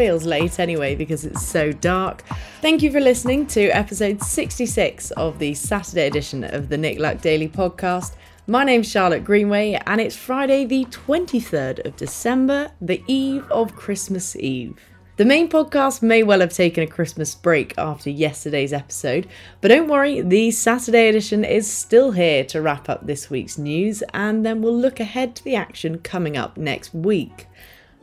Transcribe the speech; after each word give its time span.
Feels 0.00 0.24
late 0.24 0.58
anyway 0.58 0.94
because 0.94 1.26
it's 1.26 1.46
so 1.46 1.72
dark. 1.72 2.22
Thank 2.62 2.80
you 2.82 2.90
for 2.90 3.00
listening 3.00 3.46
to 3.48 3.68
episode 3.68 4.22
66 4.22 5.10
of 5.10 5.38
the 5.38 5.52
Saturday 5.52 6.06
edition 6.06 6.42
of 6.42 6.70
the 6.70 6.78
Nick 6.78 6.98
Luck 6.98 7.20
Daily 7.20 7.48
podcast. 7.48 8.14
My 8.46 8.64
name's 8.64 8.90
Charlotte 8.90 9.24
Greenway, 9.24 9.78
and 9.84 10.00
it's 10.00 10.16
Friday, 10.16 10.64
the 10.64 10.86
23rd 10.86 11.84
of 11.84 11.96
December, 11.96 12.70
the 12.80 13.04
eve 13.08 13.44
of 13.50 13.76
Christmas 13.76 14.34
Eve. 14.36 14.78
The 15.18 15.26
main 15.26 15.50
podcast 15.50 16.00
may 16.00 16.22
well 16.22 16.40
have 16.40 16.54
taken 16.54 16.82
a 16.82 16.86
Christmas 16.86 17.34
break 17.34 17.74
after 17.76 18.08
yesterday's 18.08 18.72
episode, 18.72 19.26
but 19.60 19.68
don't 19.68 19.86
worry, 19.86 20.22
the 20.22 20.50
Saturday 20.50 21.10
edition 21.10 21.44
is 21.44 21.70
still 21.70 22.12
here 22.12 22.42
to 22.44 22.62
wrap 22.62 22.88
up 22.88 23.06
this 23.06 23.28
week's 23.28 23.58
news, 23.58 24.02
and 24.14 24.46
then 24.46 24.62
we'll 24.62 24.74
look 24.74 24.98
ahead 24.98 25.36
to 25.36 25.44
the 25.44 25.56
action 25.56 25.98
coming 25.98 26.38
up 26.38 26.56
next 26.56 26.94
week. 26.94 27.48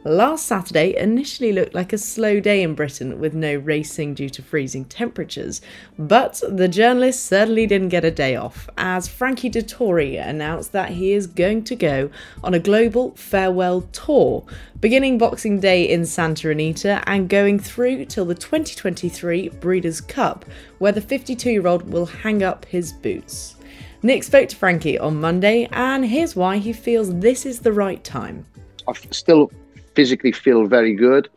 Last 0.04 0.46
Saturday 0.46 0.96
initially 0.96 1.52
looked 1.52 1.74
like 1.74 1.92
a 1.92 1.98
slow 1.98 2.40
day 2.40 2.62
in 2.62 2.76
Britain 2.76 3.20
with 3.20 3.34
no 3.34 3.56
racing 3.56 4.14
due 4.14 4.30
to 4.30 4.44
freezing 4.44 4.86
temperatures, 4.86 5.60
but 5.98 6.42
the 6.48 6.68
journalist 6.68 7.26
certainly 7.26 7.66
didn't 7.66 7.90
get 7.90 8.06
a 8.06 8.12
day 8.12 8.36
off 8.36 8.70
as 8.78 9.08
Frankie 9.08 9.50
Dettori 9.50 10.24
announced 10.24 10.72
that 10.72 10.92
he 10.92 11.14
is 11.14 11.26
going 11.26 11.64
to 11.64 11.76
go 11.76 12.12
on 12.44 12.54
a 12.54 12.60
global 12.60 13.16
farewell 13.16 13.82
tour, 13.92 14.46
beginning 14.80 15.18
Boxing 15.18 15.60
Day 15.60 15.90
in 15.90 16.06
Santa 16.06 16.52
Anita 16.52 17.04
and 17.08 17.28
going 17.28 17.58
through 17.58 18.06
till 18.06 18.26
the 18.26 18.36
2023 18.36 19.50
Breeders' 19.50 20.00
Cup, 20.00 20.46
where 20.78 20.92
the 20.92 21.02
52 21.02 21.50
year 21.50 21.68
old 21.68 21.92
will 21.92 22.06
hang 22.06 22.44
up 22.44 22.66
his 22.66 22.94
boots. 22.94 23.56
Nick 24.04 24.24
spoke 24.24 24.48
to 24.50 24.56
Frankie 24.56 25.00
on 25.00 25.20
Monday, 25.20 25.68
and 25.72 26.06
here's 26.06 26.36
why 26.36 26.60
he 26.60 26.72
feels 26.72 27.14
this 27.16 27.48
is 27.48 27.60
the 27.60 27.74
right 27.74 28.04
time. 28.04 28.46
I 28.88 28.94
still 29.12 29.52
physically 29.98 30.34
feel 30.46 30.62
very 30.78 30.96
good, 31.08 31.30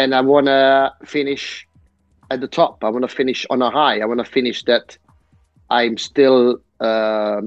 and 0.00 0.14
I 0.14 0.20
want 0.22 0.46
to 0.46 0.92
finish 1.04 1.66
at 2.30 2.40
the 2.40 2.48
top. 2.48 2.84
I 2.84 2.90
want 2.90 3.04
to 3.08 3.14
finish 3.22 3.46
on 3.50 3.62
a 3.62 3.70
high. 3.70 4.00
I 4.00 4.06
want 4.06 4.20
to 4.20 4.30
finish 4.38 4.64
that 4.64 4.98
I'm 5.70 5.96
still 5.98 6.58
uh, 6.80 7.40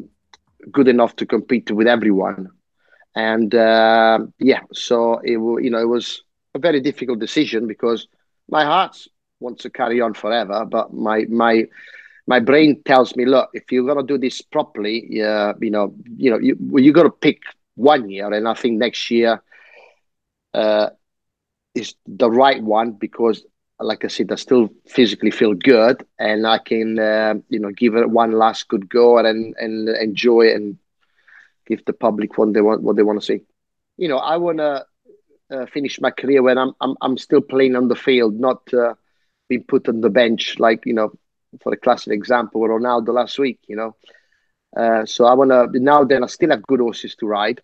good 0.71 0.88
enough 0.88 1.16
to 1.17 1.25
compete 1.25 1.71
with 1.71 1.88
everyone. 1.88 2.49
And 3.16 3.53
uh, 3.55 4.19
yeah, 4.39 4.61
so 4.73 5.19
it 5.23 5.38
you 5.66 5.69
know 5.71 5.79
it 5.79 5.89
was 5.97 6.23
a 6.55 6.59
very 6.59 6.81
difficult 6.81 7.19
decision 7.19 7.67
because 7.67 8.07
my 8.49 8.63
heart 8.66 8.95
wants 9.39 9.63
to 9.63 9.69
carry 9.69 10.01
on 10.01 10.13
forever, 10.13 10.66
but 10.66 10.93
my 10.93 11.25
my 11.29 11.66
my 12.27 12.39
brain 12.39 12.81
tells 12.85 13.16
me, 13.16 13.25
look, 13.25 13.49
if 13.53 13.71
you're 13.71 13.88
gonna 13.88 14.03
do 14.05 14.17
this 14.17 14.41
properly, 14.41 15.05
yeah, 15.09 15.53
you 15.61 15.71
know, 15.71 15.93
you 16.17 16.31
know, 16.31 16.39
you 16.39 16.57
you 16.77 16.91
got 16.93 17.03
to 17.03 17.09
pick 17.09 17.39
one 17.75 18.09
year, 18.09 18.31
and 18.33 18.47
I 18.47 18.53
think 18.53 18.77
next 18.77 19.09
year 19.11 19.41
uh, 20.55 20.89
is 21.75 21.95
the 22.07 22.29
right 22.31 22.63
one 22.63 22.93
because, 22.93 23.45
like 23.79 24.05
I 24.05 24.07
said, 24.07 24.31
I 24.31 24.35
still 24.35 24.69
physically 24.87 25.31
feel 25.31 25.53
good 25.53 26.05
and 26.17 26.47
I 26.47 26.59
can, 26.59 26.97
uh, 26.97 27.35
you 27.49 27.59
know, 27.59 27.71
give 27.71 27.95
it 27.95 28.09
one 28.09 28.31
last 28.31 28.67
good 28.69 28.89
go 28.89 29.17
and 29.17 29.55
and 29.57 29.89
enjoy 29.89 30.53
and 30.53 30.77
give 31.67 31.83
the 31.85 31.94
public 31.94 32.38
what 32.38 32.53
they 32.53 32.61
want 32.61 32.83
what 32.83 32.95
they 32.95 33.03
want 33.03 33.19
to 33.19 33.25
see. 33.25 33.41
You 33.97 34.07
know, 34.07 34.17
I 34.17 34.38
want 34.38 34.59
to 34.59 34.85
uh, 35.51 35.65
finish 35.67 35.99
my 35.99 36.11
career 36.11 36.41
when 36.41 36.57
I'm 36.57 36.73
I'm 36.79 36.95
I'm 37.01 37.17
still 37.17 37.41
playing 37.41 37.75
on 37.75 37.89
the 37.89 37.95
field, 37.95 38.39
not 38.39 38.61
uh, 38.73 38.94
being 39.49 39.63
put 39.63 39.89
on 39.89 40.01
the 40.01 40.09
bench 40.09 40.57
like 40.59 40.85
you 40.85 40.94
know, 40.94 41.11
for 41.61 41.73
a 41.73 41.77
classic 41.77 42.13
example, 42.13 42.61
Ronaldo 42.61 43.09
last 43.13 43.38
week. 43.39 43.59
You 43.67 43.75
know. 43.75 43.95
Uh, 44.75 45.05
so 45.05 45.25
I 45.25 45.33
want 45.33 45.51
to 45.51 45.79
now. 45.79 46.03
Then 46.05 46.23
I 46.23 46.27
still 46.27 46.51
have 46.51 46.63
good 46.63 46.79
horses 46.79 47.15
to 47.17 47.27
ride 47.27 47.61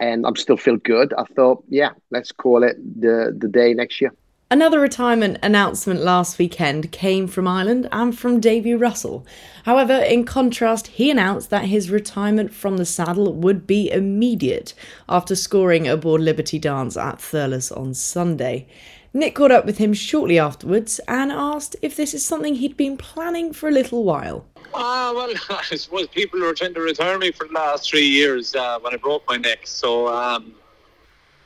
and 0.00 0.26
I'm 0.26 0.36
still 0.36 0.56
feel 0.56 0.76
good. 0.76 1.14
I 1.16 1.24
thought, 1.24 1.62
yeah, 1.68 1.90
let's 2.10 2.32
call 2.32 2.62
it 2.62 2.76
the 3.00 3.36
the 3.38 3.48
day 3.48 3.74
next 3.74 4.00
year. 4.00 4.12
Another 4.52 4.80
retirement 4.80 5.38
announcement 5.44 6.00
last 6.00 6.36
weekend 6.36 6.90
came 6.90 7.28
from 7.28 7.46
Ireland 7.46 7.88
and 7.92 8.18
from 8.18 8.40
Davy 8.40 8.74
Russell. 8.74 9.24
However, 9.64 9.92
in 9.92 10.24
contrast, 10.24 10.88
he 10.88 11.08
announced 11.08 11.50
that 11.50 11.66
his 11.66 11.88
retirement 11.88 12.52
from 12.52 12.76
the 12.76 12.84
saddle 12.84 13.32
would 13.32 13.64
be 13.64 13.88
immediate 13.92 14.74
after 15.08 15.36
scoring 15.36 15.86
aboard 15.86 16.22
Liberty 16.22 16.58
Dance 16.58 16.96
at 16.96 17.18
Thurles 17.18 17.70
on 17.70 17.94
Sunday. 17.94 18.66
Nick 19.14 19.36
caught 19.36 19.52
up 19.52 19.66
with 19.66 19.78
him 19.78 19.92
shortly 19.92 20.40
afterwards 20.40 21.00
and 21.06 21.30
asked 21.30 21.76
if 21.80 21.94
this 21.94 22.12
is 22.12 22.26
something 22.26 22.56
he'd 22.56 22.76
been 22.76 22.96
planning 22.96 23.52
for 23.52 23.68
a 23.68 23.72
little 23.72 24.02
while. 24.02 24.46
Ah, 24.74 25.12
well, 25.14 25.32
I 25.70 25.76
suppose 25.76 26.06
people 26.08 26.40
were 26.40 26.54
trying 26.54 26.74
to 26.74 26.80
retire 26.80 27.18
me 27.18 27.32
for 27.32 27.46
the 27.46 27.52
last 27.54 27.90
three 27.90 28.06
years 28.06 28.54
uh, 28.54 28.78
when 28.80 28.94
I 28.94 28.96
broke 28.96 29.26
my 29.28 29.36
neck. 29.36 29.66
So, 29.66 30.08
um, 30.08 30.54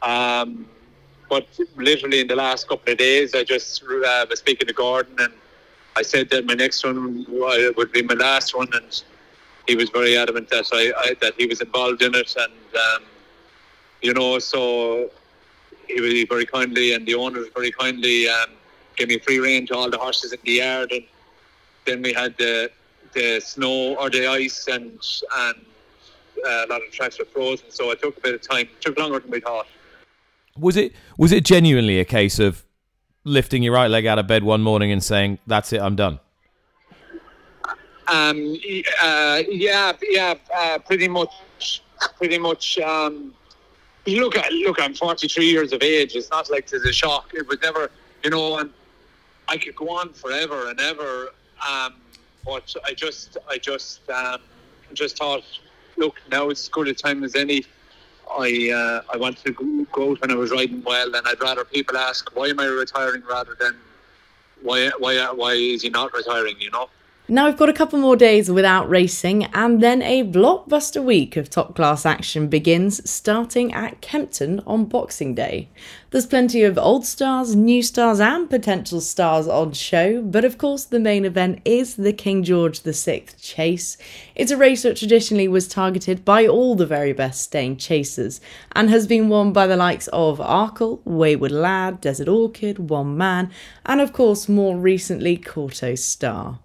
um, 0.02 0.66
but 1.28 1.46
literally 1.76 2.20
in 2.20 2.26
the 2.26 2.36
last 2.36 2.68
couple 2.68 2.92
of 2.92 2.98
days, 2.98 3.34
I 3.34 3.44
just 3.44 3.82
uh, 3.82 4.26
was 4.28 4.38
speaking 4.38 4.66
to 4.66 4.72
Gordon 4.72 5.16
and 5.18 5.32
I 5.96 6.02
said 6.02 6.28
that 6.30 6.44
my 6.46 6.54
next 6.54 6.84
one 6.84 7.24
would 7.28 7.92
be 7.92 8.02
my 8.02 8.14
last 8.14 8.56
one, 8.56 8.68
and 8.72 9.02
he 9.68 9.76
was 9.76 9.90
very 9.90 10.16
adamant 10.16 10.50
that 10.50 10.66
I, 10.72 10.92
I 10.96 11.14
that 11.20 11.34
he 11.38 11.46
was 11.46 11.60
involved 11.60 12.02
in 12.02 12.14
it, 12.14 12.34
and 12.36 12.52
um, 12.52 13.02
you 14.02 14.12
know, 14.12 14.38
so 14.40 15.10
he 15.86 16.00
was 16.00 16.24
very 16.28 16.46
kindly, 16.46 16.94
and 16.94 17.06
the 17.06 17.14
owners 17.14 17.46
very 17.54 17.70
kindly 17.70 18.28
um, 18.28 18.50
gave 18.96 19.08
me 19.08 19.18
free 19.20 19.38
rein 19.38 19.66
to 19.68 19.76
all 19.76 19.88
the 19.88 19.98
horses 19.98 20.32
in 20.32 20.40
the 20.44 20.52
yard, 20.52 20.90
and 20.90 21.04
then 21.86 22.02
we 22.02 22.12
had 22.12 22.36
the 22.38 22.70
the 23.14 23.40
snow 23.40 23.96
or 23.96 24.10
the 24.10 24.26
ice, 24.26 24.68
and 24.68 24.98
and 25.36 25.56
uh, 26.46 26.64
a 26.64 26.66
lot 26.68 26.82
of 26.84 26.90
tracks 26.92 27.18
were 27.18 27.24
frozen, 27.24 27.70
so 27.70 27.90
it 27.90 28.00
took 28.00 28.16
a 28.16 28.20
bit 28.20 28.34
of 28.34 28.42
time. 28.42 28.62
It 28.62 28.80
took 28.80 28.98
longer 28.98 29.20
than 29.20 29.30
we 29.30 29.40
thought. 29.40 29.66
Was 30.58 30.76
it 30.76 30.92
was 31.18 31.32
it 31.32 31.44
genuinely 31.44 31.98
a 31.98 32.04
case 32.04 32.38
of 32.38 32.64
lifting 33.24 33.62
your 33.62 33.74
right 33.74 33.90
leg 33.90 34.06
out 34.06 34.18
of 34.18 34.26
bed 34.26 34.44
one 34.44 34.62
morning 34.62 34.92
and 34.92 35.02
saying, 35.02 35.38
"That's 35.46 35.72
it, 35.72 35.80
I'm 35.80 35.96
done"? 35.96 36.20
Um, 38.06 38.56
uh, 39.02 39.42
yeah, 39.48 39.92
yeah, 40.02 40.34
uh, 40.54 40.78
pretty 40.78 41.08
much, 41.08 41.82
pretty 42.18 42.38
much. 42.38 42.78
Um, 42.78 43.34
look, 44.06 44.36
look, 44.50 44.80
I'm 44.80 44.94
43 44.94 45.46
years 45.46 45.72
of 45.72 45.82
age. 45.82 46.14
It's 46.14 46.30
not 46.30 46.50
like 46.50 46.68
there's 46.68 46.84
a 46.84 46.92
shock. 46.92 47.32
It 47.34 47.48
was 47.48 47.58
never, 47.62 47.90
you 48.22 48.30
know, 48.30 48.58
and 48.58 48.70
I 49.48 49.56
could 49.56 49.74
go 49.74 49.88
on 49.90 50.12
forever 50.12 50.68
and 50.68 50.78
ever. 50.80 51.30
Um, 51.66 51.94
but 52.44 52.74
I 52.84 52.92
just, 52.94 53.36
I 53.48 53.58
just, 53.58 54.08
um, 54.10 54.40
just 54.92 55.18
thought, 55.18 55.44
look, 55.96 56.16
now 56.30 56.50
it's 56.50 56.62
as 56.62 56.68
good 56.68 56.88
a 56.88 56.94
time 56.94 57.24
as 57.24 57.34
any. 57.34 57.64
I, 58.30 58.70
uh, 58.74 59.12
I 59.12 59.16
wanted 59.16 59.44
to 59.44 59.86
go 59.92 60.10
out 60.10 60.20
when 60.20 60.30
I 60.30 60.34
was 60.34 60.50
riding 60.50 60.82
well, 60.82 61.14
and 61.14 61.26
I'd 61.26 61.40
rather 61.40 61.64
people 61.64 61.96
ask, 61.96 62.34
why 62.36 62.48
am 62.48 62.60
I 62.60 62.66
retiring 62.66 63.22
rather 63.28 63.56
than 63.58 63.76
why, 64.62 64.90
why, 64.98 65.30
why 65.30 65.52
is 65.52 65.82
he 65.82 65.90
not 65.90 66.12
retiring? 66.12 66.56
You 66.58 66.70
know. 66.70 66.88
Now 67.26 67.46
we've 67.46 67.56
got 67.56 67.70
a 67.70 67.72
couple 67.72 67.98
more 67.98 68.16
days 68.16 68.50
without 68.50 68.86
racing, 68.86 69.44
and 69.54 69.82
then 69.82 70.02
a 70.02 70.24
blockbuster 70.24 71.02
week 71.02 71.38
of 71.38 71.48
top 71.48 71.74
class 71.74 72.04
action 72.04 72.48
begins 72.48 73.10
starting 73.10 73.72
at 73.72 74.02
Kempton 74.02 74.60
on 74.66 74.84
Boxing 74.84 75.34
Day. 75.34 75.70
There's 76.10 76.26
plenty 76.26 76.64
of 76.64 76.76
old 76.76 77.06
stars, 77.06 77.56
new 77.56 77.82
stars, 77.82 78.20
and 78.20 78.50
potential 78.50 79.00
stars 79.00 79.48
on 79.48 79.72
show, 79.72 80.20
but 80.20 80.44
of 80.44 80.58
course, 80.58 80.84
the 80.84 81.00
main 81.00 81.24
event 81.24 81.62
is 81.64 81.94
the 81.94 82.12
King 82.12 82.42
George 82.42 82.82
VI 82.82 83.24
Chase. 83.40 83.96
It's 84.34 84.52
a 84.52 84.58
race 84.58 84.82
that 84.82 84.98
traditionally 84.98 85.48
was 85.48 85.66
targeted 85.66 86.26
by 86.26 86.46
all 86.46 86.74
the 86.74 86.84
very 86.84 87.14
best 87.14 87.40
staying 87.40 87.78
chasers 87.78 88.42
and 88.72 88.90
has 88.90 89.06
been 89.06 89.30
won 89.30 89.54
by 89.54 89.66
the 89.66 89.78
likes 89.78 90.08
of 90.08 90.40
Arkle, 90.40 91.00
Wayward 91.06 91.52
Lad, 91.52 92.02
Desert 92.02 92.28
Orchid, 92.28 92.90
One 92.90 93.16
Man, 93.16 93.50
and 93.86 94.02
of 94.02 94.12
course, 94.12 94.46
more 94.46 94.76
recently, 94.76 95.38
Kauto 95.38 95.98
Star. 95.98 96.58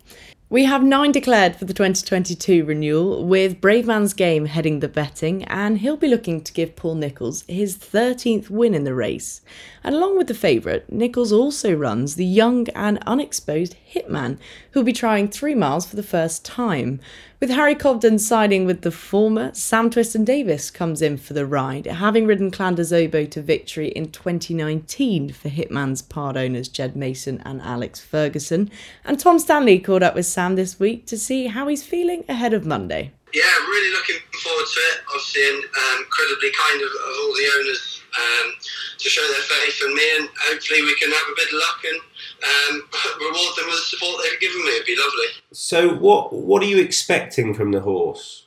We 0.51 0.65
have 0.65 0.83
nine 0.83 1.11
declared 1.11 1.55
for 1.55 1.65
the 1.65 1.75
2022 1.75 2.65
renewal, 2.65 3.23
with 3.23 3.61
Brave 3.61 3.85
Man's 3.85 4.15
Game 4.15 4.47
heading 4.47 4.79
the 4.79 4.87
betting, 4.87 5.43
and 5.43 5.77
he'll 5.77 5.95
be 5.95 6.07
looking 6.07 6.41
to 6.41 6.51
give 6.51 6.75
Paul 6.75 6.95
Nicholls 6.95 7.43
his 7.47 7.77
13th 7.77 8.49
win 8.49 8.73
in 8.73 8.83
the 8.83 8.95
race. 8.95 9.41
And 9.83 9.93
along 9.93 10.17
with 10.17 10.25
the 10.25 10.33
favourite, 10.33 10.91
Nicholls 10.91 11.31
also 11.31 11.75
runs 11.75 12.15
the 12.15 12.25
young 12.25 12.67
and 12.69 12.97
unexposed 13.05 13.75
Hitman, 13.93 14.39
who'll 14.71 14.81
be 14.81 14.91
trying 14.91 15.27
three 15.27 15.53
miles 15.53 15.85
for 15.85 15.95
the 15.95 16.01
first 16.01 16.43
time. 16.43 16.99
With 17.39 17.51
Harry 17.51 17.73
Cobden 17.73 18.19
siding 18.19 18.65
with 18.65 18.81
the 18.81 18.91
former, 18.91 19.53
Sam 19.53 19.89
Twiston-Davies 19.89 20.71
comes 20.71 21.01
in 21.01 21.15
for 21.15 21.31
the 21.31 21.45
ride, 21.45 21.85
having 21.85 22.25
ridden 22.25 22.51
Clan 22.51 22.77
Obo 22.77 23.23
to 23.23 23.41
victory 23.41 23.87
in 23.87 24.11
2019 24.11 25.31
for 25.31 25.47
Hitman's 25.47 26.01
part 26.01 26.35
owners 26.35 26.67
Ged 26.67 26.97
Mason 26.97 27.41
and 27.45 27.61
Alex 27.61 28.01
Ferguson. 28.01 28.69
And 29.05 29.17
Tom 29.17 29.39
Stanley 29.39 29.79
caught 29.79 30.03
up 30.03 30.15
with 30.15 30.25
Sam 30.25 30.57
this 30.57 30.81
week 30.81 31.05
to 31.05 31.17
see 31.17 31.47
how 31.47 31.69
he's 31.69 31.81
feeling 31.81 32.25
ahead 32.27 32.53
of 32.53 32.65
Monday. 32.65 33.13
Yeah, 33.33 33.43
really 33.43 33.95
looking 33.95 34.17
forward 34.43 34.65
to 34.65 34.79
it. 34.81 34.99
Obviously, 35.07 35.47
um, 35.47 36.03
incredibly 36.03 36.51
kind 36.51 36.81
of, 36.81 36.89
of 36.89 37.15
all 37.23 37.33
the 37.35 37.51
owners 37.57 37.98
um, 38.17 38.53
to 38.97 39.09
show 39.09 39.25
their 39.27 39.41
faith 39.41 39.81
in 39.85 39.93
me, 39.93 40.03
and 40.17 40.29
hopefully 40.49 40.81
we 40.81 40.95
can 40.95 41.11
have 41.11 41.27
a 41.31 41.35
bit 41.35 41.47
of 41.47 41.59
luck 41.59 41.81
and 41.85 41.99
um, 42.43 42.89
reward 43.19 43.55
them 43.57 43.65
with 43.67 43.75
the 43.75 43.87
support 43.97 44.21
they've 44.23 44.39
given 44.39 44.63
me. 44.63 44.71
It'd 44.75 44.85
be 44.85 44.97
lovely. 44.97 45.29
So, 45.51 45.89
what 45.95 46.33
what 46.33 46.63
are 46.63 46.67
you 46.67 46.79
expecting 46.79 47.53
from 47.53 47.71
the 47.71 47.81
horse? 47.81 48.45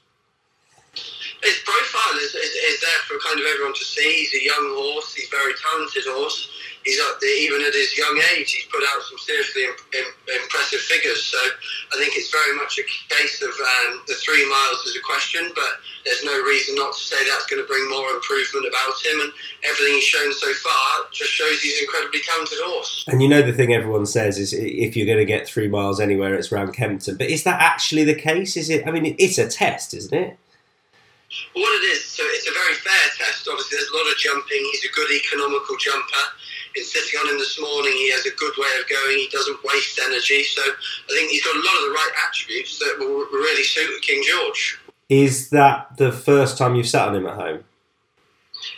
His 1.42 1.58
profile 1.64 2.18
is, 2.18 2.34
is, 2.36 2.52
is 2.54 2.80
there 2.80 3.02
for 3.08 3.18
kind 3.26 3.40
of 3.40 3.46
everyone 3.46 3.74
to 3.74 3.84
see. 3.84 4.28
He's 4.30 4.42
a 4.42 4.44
young 4.44 4.74
horse. 4.78 5.12
He's 5.14 5.26
a 5.26 5.30
very 5.30 5.52
talented 5.54 6.04
horse 6.06 6.48
he's 6.84 6.98
the, 6.98 7.26
even 7.26 7.62
at 7.62 7.74
his 7.74 7.96
young 7.96 8.20
age, 8.34 8.52
he's 8.52 8.66
put 8.66 8.82
out 8.82 9.02
some 9.02 9.18
seriously 9.18 9.64
impressive 10.42 10.80
figures. 10.80 11.24
So 11.24 11.38
I 11.38 11.96
think 11.98 12.14
it's 12.16 12.30
very 12.30 12.56
much 12.56 12.78
a 12.78 12.84
case 13.14 13.42
of 13.42 13.50
um, 13.50 14.02
the 14.06 14.14
three 14.14 14.48
miles 14.48 14.84
is 14.86 14.96
a 14.96 15.00
question, 15.00 15.50
but 15.54 15.80
there's 16.04 16.24
no 16.24 16.34
reason 16.42 16.74
not 16.74 16.94
to 16.94 17.00
say 17.00 17.16
that's 17.28 17.46
going 17.46 17.62
to 17.62 17.68
bring 17.68 17.88
more 17.90 18.10
improvement 18.10 18.66
about 18.66 18.94
him. 19.04 19.20
And 19.20 19.32
everything 19.64 19.94
he's 19.94 20.04
shown 20.04 20.32
so 20.32 20.52
far 20.54 21.06
just 21.12 21.30
shows 21.30 21.60
he's 21.60 21.78
an 21.78 21.84
incredibly 21.84 22.20
talented 22.20 22.58
horse. 22.62 23.04
And 23.08 23.22
you 23.22 23.28
know 23.28 23.42
the 23.42 23.52
thing 23.52 23.72
everyone 23.72 24.06
says 24.06 24.38
is 24.38 24.52
if 24.52 24.96
you're 24.96 25.06
going 25.06 25.22
to 25.22 25.28
get 25.28 25.46
three 25.46 25.68
miles 25.68 26.00
anywhere, 26.00 26.34
it's 26.34 26.50
around 26.50 26.72
Kempton. 26.72 27.16
But 27.16 27.30
is 27.30 27.44
that 27.44 27.60
actually 27.60 28.04
the 28.04 28.14
case? 28.14 28.56
Is 28.56 28.70
it? 28.70 28.86
I 28.86 28.90
mean, 28.90 29.14
it's 29.18 29.38
a 29.38 29.48
test, 29.48 29.94
isn't 29.94 30.14
it? 30.14 30.38
Well, 31.54 31.64
what 31.64 31.72
it 31.80 31.96
is, 31.96 32.04
so 32.04 32.22
it's 32.26 32.46
a 32.46 32.52
very 32.52 32.74
fair 32.74 33.08
test. 33.16 33.48
Obviously, 33.48 33.78
there's 33.78 33.88
a 33.88 33.96
lot 33.96 34.04
of 34.04 34.16
jumping. 34.18 34.68
He's 34.72 34.84
a 34.84 34.92
good 34.92 35.10
economical 35.12 35.76
jumper 35.78 36.24
been 36.74 36.84
sitting 36.84 37.18
on 37.20 37.28
him 37.30 37.38
this 37.38 37.60
morning. 37.60 37.92
He 37.92 38.10
has 38.12 38.26
a 38.26 38.34
good 38.36 38.54
way 38.56 38.68
of 38.80 38.88
going. 38.88 39.18
He 39.18 39.28
doesn't 39.30 39.62
waste 39.64 40.00
energy. 40.04 40.42
So 40.44 40.62
I 40.62 41.10
think 41.14 41.30
he's 41.30 41.44
got 41.44 41.56
a 41.56 41.64
lot 41.64 41.76
of 41.78 41.84
the 41.88 41.94
right 41.94 42.12
attributes 42.28 42.78
that 42.78 42.96
will 42.98 43.26
really 43.32 43.64
suit 43.64 44.02
King 44.02 44.22
George. 44.22 44.80
Is 45.08 45.50
that 45.50 45.96
the 45.96 46.12
first 46.12 46.56
time 46.56 46.74
you've 46.74 46.88
sat 46.88 47.08
on 47.08 47.16
him 47.16 47.26
at 47.26 47.34
home? 47.34 47.64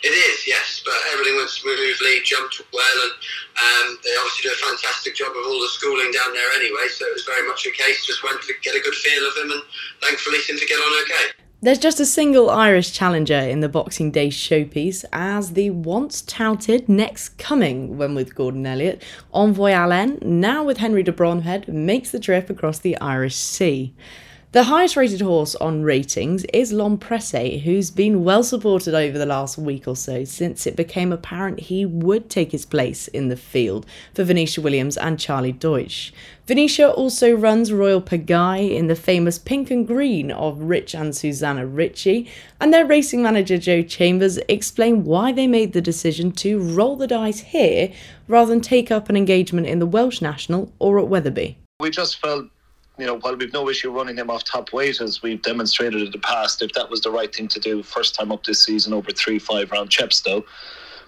It 0.03 0.09
is, 0.09 0.47
yes, 0.47 0.81
but 0.83 0.97
everything 1.13 1.37
went 1.37 1.49
smoothly, 1.49 2.17
jumped 2.25 2.59
well, 2.73 2.99
and 3.05 3.93
um, 3.93 3.99
they 4.03 4.09
obviously 4.17 4.49
did 4.49 4.57
a 4.57 4.65
fantastic 4.65 5.13
job 5.13 5.29
of 5.29 5.45
all 5.45 5.61
the 5.61 5.69
schooling 5.69 6.09
down 6.09 6.33
there 6.33 6.51
anyway. 6.57 6.89
So 6.89 7.05
it 7.05 7.13
was 7.13 7.23
very 7.23 7.47
much 7.47 7.65
a 7.67 7.71
case 7.71 8.03
just 8.05 8.23
went 8.23 8.41
to 8.41 8.53
get 8.63 8.75
a 8.75 8.81
good 8.81 8.95
feel 8.95 9.27
of 9.29 9.37
him, 9.37 9.51
and 9.51 9.61
thankfully 10.01 10.41
seemed 10.41 10.59
to 10.59 10.65
get 10.65 10.81
on 10.81 11.01
okay. 11.05 11.44
There's 11.65 11.79
just 11.79 11.99
a 11.99 12.05
single 12.05 12.51
Irish 12.51 12.91
challenger 12.91 13.33
in 13.33 13.61
the 13.61 13.67
Boxing 13.67 14.11
Day 14.11 14.27
showpiece 14.27 15.03
as 15.11 15.53
the 15.53 15.71
once 15.71 16.21
touted 16.21 16.87
next 16.87 17.39
coming 17.39 17.97
when 17.97 18.13
with 18.13 18.35
Gordon 18.35 18.67
Elliott, 18.67 19.01
Envoy 19.33 19.71
Allen, 19.71 20.19
now 20.21 20.63
with 20.63 20.77
Henry 20.77 21.01
de 21.01 21.11
Bromhead, 21.11 21.67
makes 21.67 22.11
the 22.11 22.19
trip 22.19 22.51
across 22.51 22.77
the 22.77 22.95
Irish 22.99 23.33
Sea. 23.33 23.95
The 24.55 24.63
highest 24.63 24.95
rated 24.95 25.19
horse 25.19 25.53
on 25.55 25.83
ratings 25.83 26.45
is 26.53 26.71
L'Homme 26.71 26.97
who's 27.65 27.91
been 27.91 28.23
well 28.23 28.41
supported 28.41 28.93
over 28.95 29.17
the 29.17 29.25
last 29.25 29.57
week 29.57 29.85
or 29.85 29.97
so 29.97 30.23
since 30.23 30.65
it 30.65 30.77
became 30.77 31.11
apparent 31.11 31.59
he 31.59 31.85
would 31.85 32.29
take 32.29 32.53
his 32.53 32.65
place 32.65 33.09
in 33.09 33.27
the 33.27 33.35
field 33.35 33.85
for 34.13 34.23
Venetia 34.23 34.61
Williams 34.61 34.95
and 34.95 35.19
Charlie 35.19 35.51
Deutsch. 35.51 36.13
Venetia 36.47 36.89
also 36.89 37.33
runs 37.33 37.73
Royal 37.73 38.01
Pagaille 38.01 38.73
in 38.73 38.87
the 38.87 38.95
famous 38.95 39.37
pink 39.37 39.71
and 39.71 39.85
green 39.85 40.31
of 40.31 40.61
Rich 40.61 40.95
and 40.95 41.13
Susannah 41.13 41.67
Ricci, 41.67 42.31
and 42.61 42.73
their 42.73 42.85
racing 42.85 43.21
manager 43.21 43.57
Joe 43.57 43.81
Chambers 43.81 44.37
explained 44.47 45.05
why 45.05 45.33
they 45.33 45.47
made 45.47 45.73
the 45.73 45.81
decision 45.81 46.31
to 46.31 46.61
roll 46.61 46.95
the 46.95 47.07
dice 47.07 47.41
here 47.41 47.91
rather 48.29 48.51
than 48.51 48.61
take 48.61 48.89
up 48.89 49.09
an 49.09 49.17
engagement 49.17 49.67
in 49.67 49.79
the 49.79 49.85
Welsh 49.85 50.21
National 50.21 50.71
or 50.79 50.97
at 50.97 51.09
Wetherby. 51.09 51.57
We 51.81 51.89
just 51.89 52.21
felt 52.21 52.47
you 52.97 53.05
know, 53.05 53.17
while 53.19 53.35
we've 53.35 53.53
no 53.53 53.69
issue 53.69 53.91
running 53.91 54.17
him 54.17 54.29
off 54.29 54.43
top 54.43 54.71
weight 54.71 55.01
as 55.01 55.21
we've 55.21 55.41
demonstrated 55.41 56.01
in 56.01 56.11
the 56.11 56.19
past, 56.19 56.61
if 56.61 56.71
that 56.73 56.89
was 56.89 57.01
the 57.01 57.11
right 57.11 57.33
thing 57.33 57.47
to 57.49 57.59
do 57.59 57.83
first 57.83 58.15
time 58.15 58.31
up 58.31 58.43
this 58.43 58.63
season 58.63 58.93
over 58.93 59.11
three 59.11 59.39
five 59.39 59.71
round 59.71 59.89
Chepstow, 59.89 60.43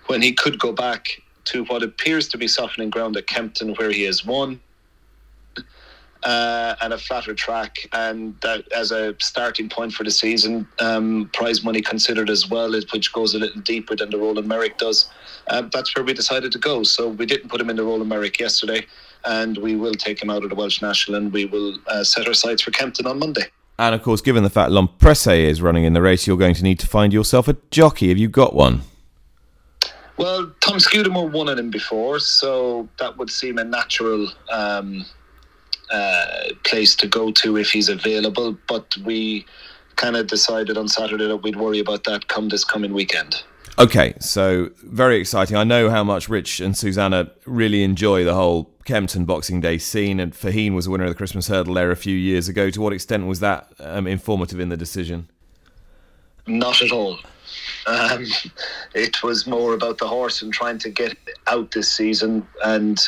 when 0.08 0.22
he 0.22 0.34
could 0.34 0.60
go 0.60 0.74
back 0.74 1.22
to 1.46 1.64
what 1.66 1.84
appears 1.84 2.28
to 2.30 2.38
be 2.38 2.48
softening 2.48 2.90
ground 2.90 3.16
at 3.16 3.28
Kempton 3.28 3.74
where 3.76 3.92
he 3.92 4.04
has 4.04 4.26
won. 4.26 4.60
Uh, 6.24 6.76
and 6.82 6.94
a 6.94 6.98
flatter 6.98 7.34
track, 7.36 7.78
and 7.94 8.36
that 8.42 8.70
as 8.72 8.92
a 8.92 9.16
starting 9.20 9.70
point 9.70 9.94
for 9.94 10.04
the 10.04 10.12
season, 10.12 10.68
um, 10.80 11.30
prize 11.32 11.64
money 11.64 11.80
considered 11.80 12.30
as 12.30 12.50
well, 12.50 12.72
which 12.92 13.14
goes 13.14 13.36
a 13.36 13.40
little 13.40 13.62
deeper 13.62 13.96
than 13.96 14.10
the 14.10 14.18
Rowland 14.18 14.48
Meyrick 14.48 14.78
does. 14.78 15.10
Uh, 15.48 15.62
that's 15.72 15.96
where 15.96 16.04
we 16.04 16.14
decided 16.14 16.52
to 16.52 16.60
go. 16.60 16.84
So 16.84 17.08
we 17.08 17.26
didn't 17.26 17.50
put 17.50 17.62
him 17.62 17.70
in 17.70 17.76
the 17.76 17.84
Rowland 17.84 18.10
Meyrick 18.10 18.40
yesterday 18.40 18.86
and 19.26 19.58
we 19.58 19.76
will 19.76 19.94
take 19.94 20.22
him 20.22 20.30
out 20.30 20.44
of 20.44 20.50
the 20.50 20.56
Welsh 20.56 20.82
National 20.82 21.18
and 21.18 21.32
we 21.32 21.46
will 21.46 21.78
uh, 21.88 22.04
set 22.04 22.28
our 22.28 22.34
sights 22.34 22.62
for 22.62 22.72
Kempton 22.72 23.06
on 23.06 23.20
Monday. 23.20 23.44
And 23.80 23.94
of 23.94 24.02
course, 24.02 24.22
given 24.22 24.44
the 24.44 24.50
fact 24.50 24.72
L'Homme 24.72 24.90
is 25.28 25.62
running 25.62 25.84
in 25.84 25.94
the 25.94 26.02
race, 26.02 26.26
you're 26.26 26.38
going 26.38 26.56
to 26.56 26.64
need 26.64 26.80
to 26.80 26.88
find 26.88 27.14
yourself 27.14 27.48
a 27.48 27.58
jockey. 27.70 28.10
Have 28.10 28.18
you 28.18 28.28
got 28.28 28.56
one? 28.56 28.82
Well, 30.18 30.52
Tom 30.62 30.80
Scudamore 30.80 31.30
won 31.32 31.48
on 31.48 31.60
him 31.60 31.70
before, 31.70 32.20
so 32.20 32.90
that 32.98 33.18
would 33.18 33.30
seem 33.30 33.60
a 33.60 33.64
natural 33.64 34.32
um, 34.52 35.06
uh, 35.92 36.50
place 36.64 36.96
to 36.98 37.08
go 37.08 37.32
to 37.32 37.58
if 37.58 37.72
he's 37.72 37.90
available. 37.90 38.58
But 38.68 38.96
we 39.04 39.46
kind 39.96 40.16
of 40.16 40.28
decided 40.28 40.78
on 40.78 40.88
Saturday 40.88 41.28
that 41.28 41.38
we'd 41.38 41.56
worry 41.56 41.80
about 41.80 42.04
that 42.06 42.28
come 42.28 42.50
this 42.50 42.64
coming 42.64 42.94
weekend. 42.94 43.44
Okay, 43.80 44.16
so 44.20 44.72
very 44.84 45.20
exciting. 45.20 45.56
I 45.56 45.64
know 45.64 45.92
how 45.92 46.04
much 46.04 46.30
Rich 46.30 46.60
and 46.60 46.76
Susannah 46.76 47.30
really 47.46 47.84
enjoy 47.84 48.24
the 48.24 48.34
whole 48.34 48.72
Kempton 48.86 49.26
Boxing 49.26 49.62
Day 49.62 49.78
scene, 49.78 50.20
and 50.20 50.34
Faugheen 50.34 50.74
was 50.74 50.88
a 50.88 50.92
winner 50.92 51.04
of 51.04 51.10
the 51.10 51.16
Christmas 51.16 51.48
Hurdle 51.48 51.76
there 51.76 51.92
a 51.92 51.96
few 51.96 52.16
years 52.16 52.48
ago. 52.48 52.72
To 52.72 52.82
what 52.82 52.92
extent 52.92 53.28
was 53.28 53.40
that 53.42 53.72
um, 53.80 54.08
informative 54.08 54.60
in 54.60 54.70
the 54.70 54.78
decision? 54.78 55.30
Not 56.48 56.82
at 56.82 56.92
all. 56.92 57.20
Um, 57.86 58.26
it 58.96 59.22
was 59.22 59.46
more 59.46 59.74
about 59.74 60.00
the 60.00 60.08
horse 60.08 60.42
and 60.42 60.52
trying 60.52 60.80
to 60.80 60.90
get 60.90 61.16
out 61.46 61.72
this 61.72 61.92
season 61.92 62.48
and 62.64 63.00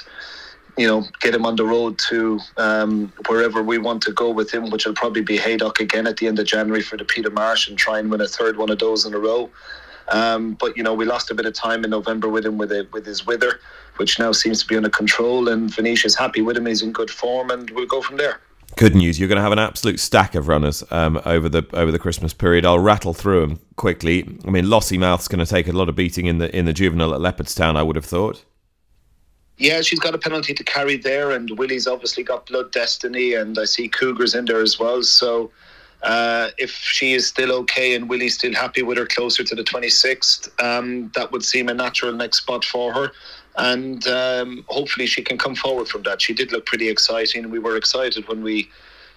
you 0.80 0.88
know 0.88 1.06
get 1.20 1.36
him 1.36 1.46
on 1.46 1.58
the 1.58 1.66
road 1.66 2.00
to 2.10 2.40
um, 2.56 3.12
wherever 3.28 3.62
we 3.62 3.78
want 3.78 4.02
to 4.04 4.14
go 4.14 4.30
with 4.32 4.50
him, 4.50 4.70
which 4.70 4.86
will 4.86 4.94
probably 4.94 5.22
be 5.22 5.38
Haydock 5.38 5.82
again 5.82 6.08
at 6.08 6.18
the 6.18 6.28
end 6.28 6.40
of 6.40 6.46
January 6.46 6.82
for 6.82 6.96
the 6.96 7.04
Peter 7.04 7.30
Marsh 7.30 7.68
and 7.68 7.78
try 7.78 8.00
and 8.00 8.10
win 8.10 8.22
a 8.22 8.28
third 8.28 8.58
one 8.58 8.70
of 8.70 8.80
those 8.80 9.06
in 9.06 9.14
a 9.14 9.20
row. 9.20 9.50
Um, 10.08 10.54
but 10.54 10.78
you 10.78 10.84
know, 10.84 10.94
we 10.94 11.06
lost 11.06 11.30
a 11.32 11.36
bit 11.36 11.46
of 11.46 11.54
time 11.54 11.84
in 11.84 11.90
November 11.90 12.30
with 12.30 12.46
him 12.46 12.58
with 12.58 12.72
it, 12.72 12.92
with 12.94 13.06
his 13.06 13.28
wither, 13.28 13.60
which 13.98 14.18
now 14.20 14.32
seems 14.32 14.62
to 14.62 14.68
be 14.68 14.78
under 14.78 14.90
control. 14.90 15.50
And 15.50 15.74
Venetia's 15.74 16.16
happy 16.16 16.42
with 16.42 16.56
him; 16.56 16.66
he's 16.66 16.82
in 16.82 16.94
good 16.94 17.12
form, 17.12 17.52
and 17.52 17.70
we'll 17.72 17.86
go 17.86 18.02
from 18.02 18.16
there. 18.16 18.40
Good 18.78 18.96
news! 18.96 19.20
You're 19.20 19.28
going 19.28 19.36
to 19.36 19.44
have 19.44 19.52
an 19.52 19.60
absolute 19.60 20.00
stack 20.00 20.34
of 20.34 20.48
runners 20.48 20.82
um, 20.92 21.22
over 21.26 21.50
the 21.50 21.68
over 21.74 21.92
the 21.92 22.00
Christmas 22.00 22.34
period. 22.34 22.66
I'll 22.66 22.80
rattle 22.80 23.14
through 23.14 23.42
them 23.42 23.60
quickly. 23.76 24.40
I 24.48 24.50
mean, 24.50 24.66
Lossiemouth's 24.66 25.28
going 25.28 25.46
to 25.46 25.50
take 25.50 25.68
a 25.68 25.74
lot 25.74 25.90
of 25.90 25.96
beating 25.96 26.26
in 26.26 26.38
the 26.38 26.56
in 26.56 26.64
the 26.64 26.74
juvenile 26.74 27.14
at 27.14 27.20
Leopardstown. 27.20 27.76
I 27.76 27.84
would 27.84 27.98
have 27.98 28.06
thought. 28.06 28.46
Yeah, 29.60 29.82
she's 29.82 30.00
got 30.00 30.16
a 30.16 30.18
penalty 30.18 30.54
to 30.54 30.64
carry 30.64 30.96
there, 30.96 31.32
and 31.32 31.50
Willie's 31.60 31.86
obviously 31.86 32.24
got 32.24 32.46
Blood 32.46 32.72
Destiny, 32.72 33.34
and 33.34 33.60
I 33.60 33.66
see 33.66 33.90
Cougars 33.90 34.34
in 34.34 34.46
there 34.46 34.62
as 34.62 34.80
well. 34.80 35.04
So 35.04 35.52
uh, 36.02 36.48
if 36.58 36.72
she 36.72 37.14
is 37.14 37.28
still 37.28 37.52
okay 37.52 37.94
and 37.94 38.10
Willie's 38.10 38.36
still 38.36 38.54
happy 38.54 38.84
with 38.84 38.98
her 38.98 39.06
closer 39.06 39.44
to 39.44 39.56
the 39.56 39.64
26th, 39.64 40.50
um, 40.64 41.12
that 41.14 41.34
would 41.34 41.44
seem 41.44 41.68
a 41.68 41.74
natural 41.74 42.14
next 42.14 42.38
spot 42.38 42.64
for 42.64 42.94
her. 42.94 43.12
And 43.58 44.08
um, 44.08 44.64
hopefully 44.70 45.08
she 45.08 45.22
can 45.22 45.38
come 45.38 45.56
forward 45.56 45.90
from 45.90 46.04
that. 46.04 46.22
She 46.22 46.34
did 46.34 46.54
look 46.54 46.66
pretty 46.66 46.88
exciting. 46.88 47.44
And 47.44 47.52
we 47.52 47.60
were 47.60 47.76
excited 47.76 48.30
when 48.30 48.42
we 48.42 48.70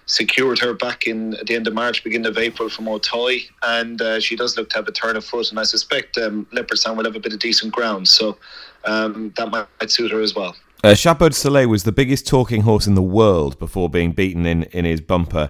secured 0.05 0.59
her 0.59 0.73
back 0.73 1.07
in 1.07 1.33
at 1.35 1.47
the 1.47 1.55
end 1.55 1.67
of 1.67 1.73
March, 1.73 2.03
beginning 2.03 2.27
of 2.27 2.37
April 2.37 2.69
from 2.69 2.87
Auteuil, 2.87 3.39
and 3.63 4.01
uh, 4.01 4.19
she 4.19 4.35
does 4.35 4.57
look 4.57 4.69
to 4.69 4.77
have 4.77 4.87
a 4.87 4.91
turn 4.91 5.15
of 5.15 5.25
foot. 5.25 5.49
And 5.49 5.59
I 5.59 5.63
suspect 5.63 6.17
um, 6.17 6.45
Leopardstown 6.51 6.97
will 6.97 7.05
have 7.05 7.15
a 7.15 7.19
bit 7.19 7.33
of 7.33 7.39
decent 7.39 7.73
ground, 7.73 8.07
so 8.07 8.37
um, 8.85 9.33
that 9.37 9.49
might 9.49 9.91
suit 9.91 10.11
her 10.11 10.21
as 10.21 10.35
well. 10.35 10.55
Uh, 10.83 10.93
Chapeau 10.93 11.29
Soleil 11.29 11.69
was 11.69 11.83
the 11.83 11.93
biggest 11.93 12.27
talking 12.27 12.61
horse 12.61 12.87
in 12.87 12.95
the 12.95 13.01
world 13.01 13.57
before 13.57 13.89
being 13.89 14.11
beaten 14.11 14.45
in, 14.45 14.63
in 14.63 14.83
his 14.83 14.99
bumper 14.99 15.49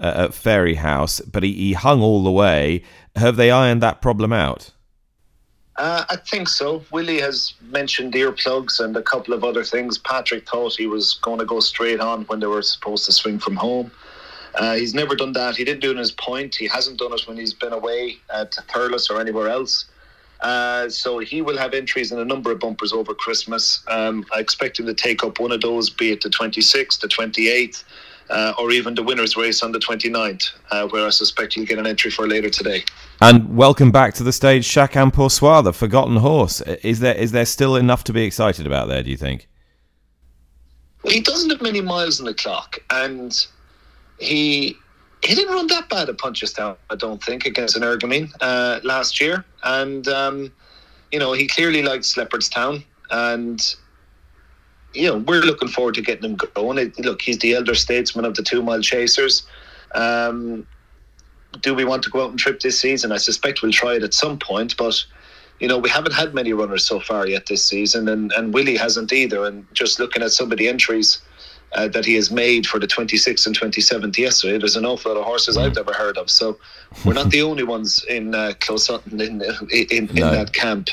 uh, 0.00 0.24
at 0.26 0.30
Fairyhouse, 0.30 1.20
but 1.30 1.44
he, 1.44 1.52
he 1.52 1.72
hung 1.74 2.02
all 2.02 2.24
the 2.24 2.32
way. 2.32 2.82
Have 3.14 3.36
they 3.36 3.50
ironed 3.50 3.82
that 3.82 4.02
problem 4.02 4.32
out? 4.32 4.72
Uh, 5.76 6.04
I 6.10 6.16
think 6.16 6.48
so. 6.48 6.84
Willie 6.90 7.20
has 7.20 7.54
mentioned 7.62 8.12
earplugs 8.12 8.78
and 8.78 8.96
a 8.96 9.02
couple 9.02 9.32
of 9.32 9.42
other 9.42 9.64
things. 9.64 9.96
Patrick 9.96 10.46
thought 10.46 10.74
he 10.74 10.86
was 10.86 11.14
going 11.22 11.38
to 11.38 11.46
go 11.46 11.60
straight 11.60 12.00
on 12.00 12.24
when 12.24 12.40
they 12.40 12.46
were 12.46 12.62
supposed 12.62 13.06
to 13.06 13.12
swing 13.12 13.38
from 13.38 13.56
home. 13.56 13.90
Uh, 14.54 14.74
he's 14.74 14.92
never 14.92 15.14
done 15.14 15.32
that. 15.32 15.56
He 15.56 15.64
didn't 15.64 15.80
do 15.80 15.88
it 15.88 15.92
in 15.92 15.98
his 15.98 16.12
point. 16.12 16.54
He 16.54 16.66
hasn't 16.66 16.98
done 16.98 17.12
it 17.14 17.22
when 17.26 17.38
he's 17.38 17.54
been 17.54 17.72
away 17.72 18.18
uh, 18.28 18.44
to 18.44 18.62
Thurles 18.62 19.10
or 19.10 19.18
anywhere 19.18 19.48
else. 19.48 19.86
Uh, 20.40 20.88
so 20.88 21.20
he 21.20 21.40
will 21.40 21.56
have 21.56 21.72
entries 21.72 22.12
in 22.12 22.18
a 22.18 22.24
number 22.24 22.50
of 22.50 22.58
bumpers 22.58 22.92
over 22.92 23.14
Christmas. 23.14 23.82
Um, 23.88 24.26
I 24.34 24.40
expect 24.40 24.78
him 24.78 24.86
to 24.86 24.94
take 24.94 25.24
up 25.24 25.40
one 25.40 25.52
of 25.52 25.60
those, 25.62 25.88
be 25.88 26.10
it 26.10 26.20
the 26.20 26.28
26th, 26.28 27.00
the 27.00 27.08
28th, 27.08 27.84
uh, 28.30 28.54
or 28.58 28.70
even 28.70 28.94
the 28.94 29.02
winners' 29.02 29.36
race 29.36 29.62
on 29.62 29.72
the 29.72 29.78
29th, 29.78 30.50
uh, 30.70 30.88
where 30.88 31.06
I 31.06 31.10
suspect 31.10 31.54
he'll 31.54 31.66
get 31.66 31.78
an 31.78 31.86
entry 31.86 32.10
for 32.10 32.26
later 32.26 32.50
today. 32.50 32.84
And 33.20 33.56
welcome 33.56 33.90
back 33.90 34.14
to 34.14 34.22
the 34.22 34.32
stage, 34.32 34.66
Chacun 34.66 35.12
Pour 35.12 35.30
Soi, 35.30 35.62
the 35.62 35.72
forgotten 35.72 36.16
horse. 36.16 36.60
Is 36.60 37.00
there 37.00 37.14
is 37.14 37.32
there 37.32 37.46
still 37.46 37.76
enough 37.76 38.04
to 38.04 38.12
be 38.12 38.24
excited 38.24 38.66
about 38.66 38.88
there? 38.88 39.02
Do 39.02 39.10
you 39.10 39.16
think? 39.16 39.48
He 41.04 41.20
doesn't 41.20 41.50
have 41.50 41.62
many 41.62 41.80
miles 41.80 42.20
on 42.20 42.26
the 42.26 42.34
clock, 42.34 42.78
and 42.90 43.46
he 44.18 44.76
he 45.22 45.34
didn't 45.36 45.54
run 45.54 45.68
that 45.68 45.88
bad 45.88 46.08
at 46.08 46.16
Punchestown, 46.16 46.76
I 46.90 46.96
don't 46.96 47.22
think, 47.22 47.46
against 47.46 47.76
Energumene 47.76 48.32
uh, 48.40 48.80
last 48.82 49.20
year. 49.20 49.44
And, 49.62 50.06
um, 50.08 50.52
you 51.12 51.18
know, 51.20 51.32
he 51.32 51.46
clearly 51.46 51.82
likes 51.82 52.14
Leopardstown. 52.14 52.84
And, 53.10 53.76
you 54.94 55.08
know, 55.08 55.18
we're 55.18 55.40
looking 55.40 55.68
forward 55.68 55.94
to 55.94 56.02
getting 56.02 56.30
him 56.30 56.36
going. 56.54 56.78
It, 56.78 56.98
look, 56.98 57.22
he's 57.22 57.38
the 57.38 57.54
elder 57.54 57.74
statesman 57.74 58.24
of 58.24 58.34
the 58.34 58.42
two 58.42 58.62
mile 58.62 58.80
chasers. 58.80 59.44
Um, 59.94 60.66
do 61.60 61.74
we 61.74 61.84
want 61.84 62.02
to 62.04 62.10
go 62.10 62.24
out 62.24 62.30
and 62.30 62.38
trip 62.38 62.60
this 62.60 62.80
season? 62.80 63.12
I 63.12 63.18
suspect 63.18 63.62
we'll 63.62 63.72
try 63.72 63.94
it 63.94 64.02
at 64.02 64.14
some 64.14 64.38
point, 64.38 64.76
but 64.76 65.04
you 65.60 65.68
know, 65.68 65.78
we 65.78 65.90
haven't 65.90 66.12
had 66.12 66.34
many 66.34 66.52
runners 66.52 66.84
so 66.84 66.98
far 66.98 67.26
yet 67.26 67.46
this 67.46 67.64
season, 67.64 68.08
and, 68.08 68.32
and 68.32 68.52
Willie 68.52 68.76
hasn't 68.76 69.12
either. 69.12 69.44
And 69.44 69.66
just 69.74 70.00
looking 70.00 70.22
at 70.22 70.32
some 70.32 70.50
of 70.50 70.58
the 70.58 70.68
entries 70.68 71.20
uh, 71.74 71.88
that 71.88 72.04
he 72.04 72.14
has 72.14 72.30
made 72.30 72.66
for 72.66 72.78
the 72.78 72.86
26th 72.86 73.46
and 73.46 73.58
27th 73.58 74.18
yesterday. 74.18 74.58
There's 74.58 74.76
an 74.76 74.84
awful 74.84 75.12
lot 75.12 75.20
of 75.20 75.24
horses 75.24 75.56
I've 75.56 75.74
never 75.74 75.92
heard 75.92 76.18
of. 76.18 76.30
So 76.30 76.58
we're 77.04 77.14
not 77.14 77.30
the 77.30 77.42
only 77.42 77.62
ones 77.62 78.04
in 78.08 78.34
uh, 78.34 78.52
Closutton 78.60 79.20
in, 79.20 79.42
in, 79.70 79.86
in, 79.90 80.14
no. 80.14 80.26
in 80.26 80.32
that 80.34 80.52
camp. 80.52 80.88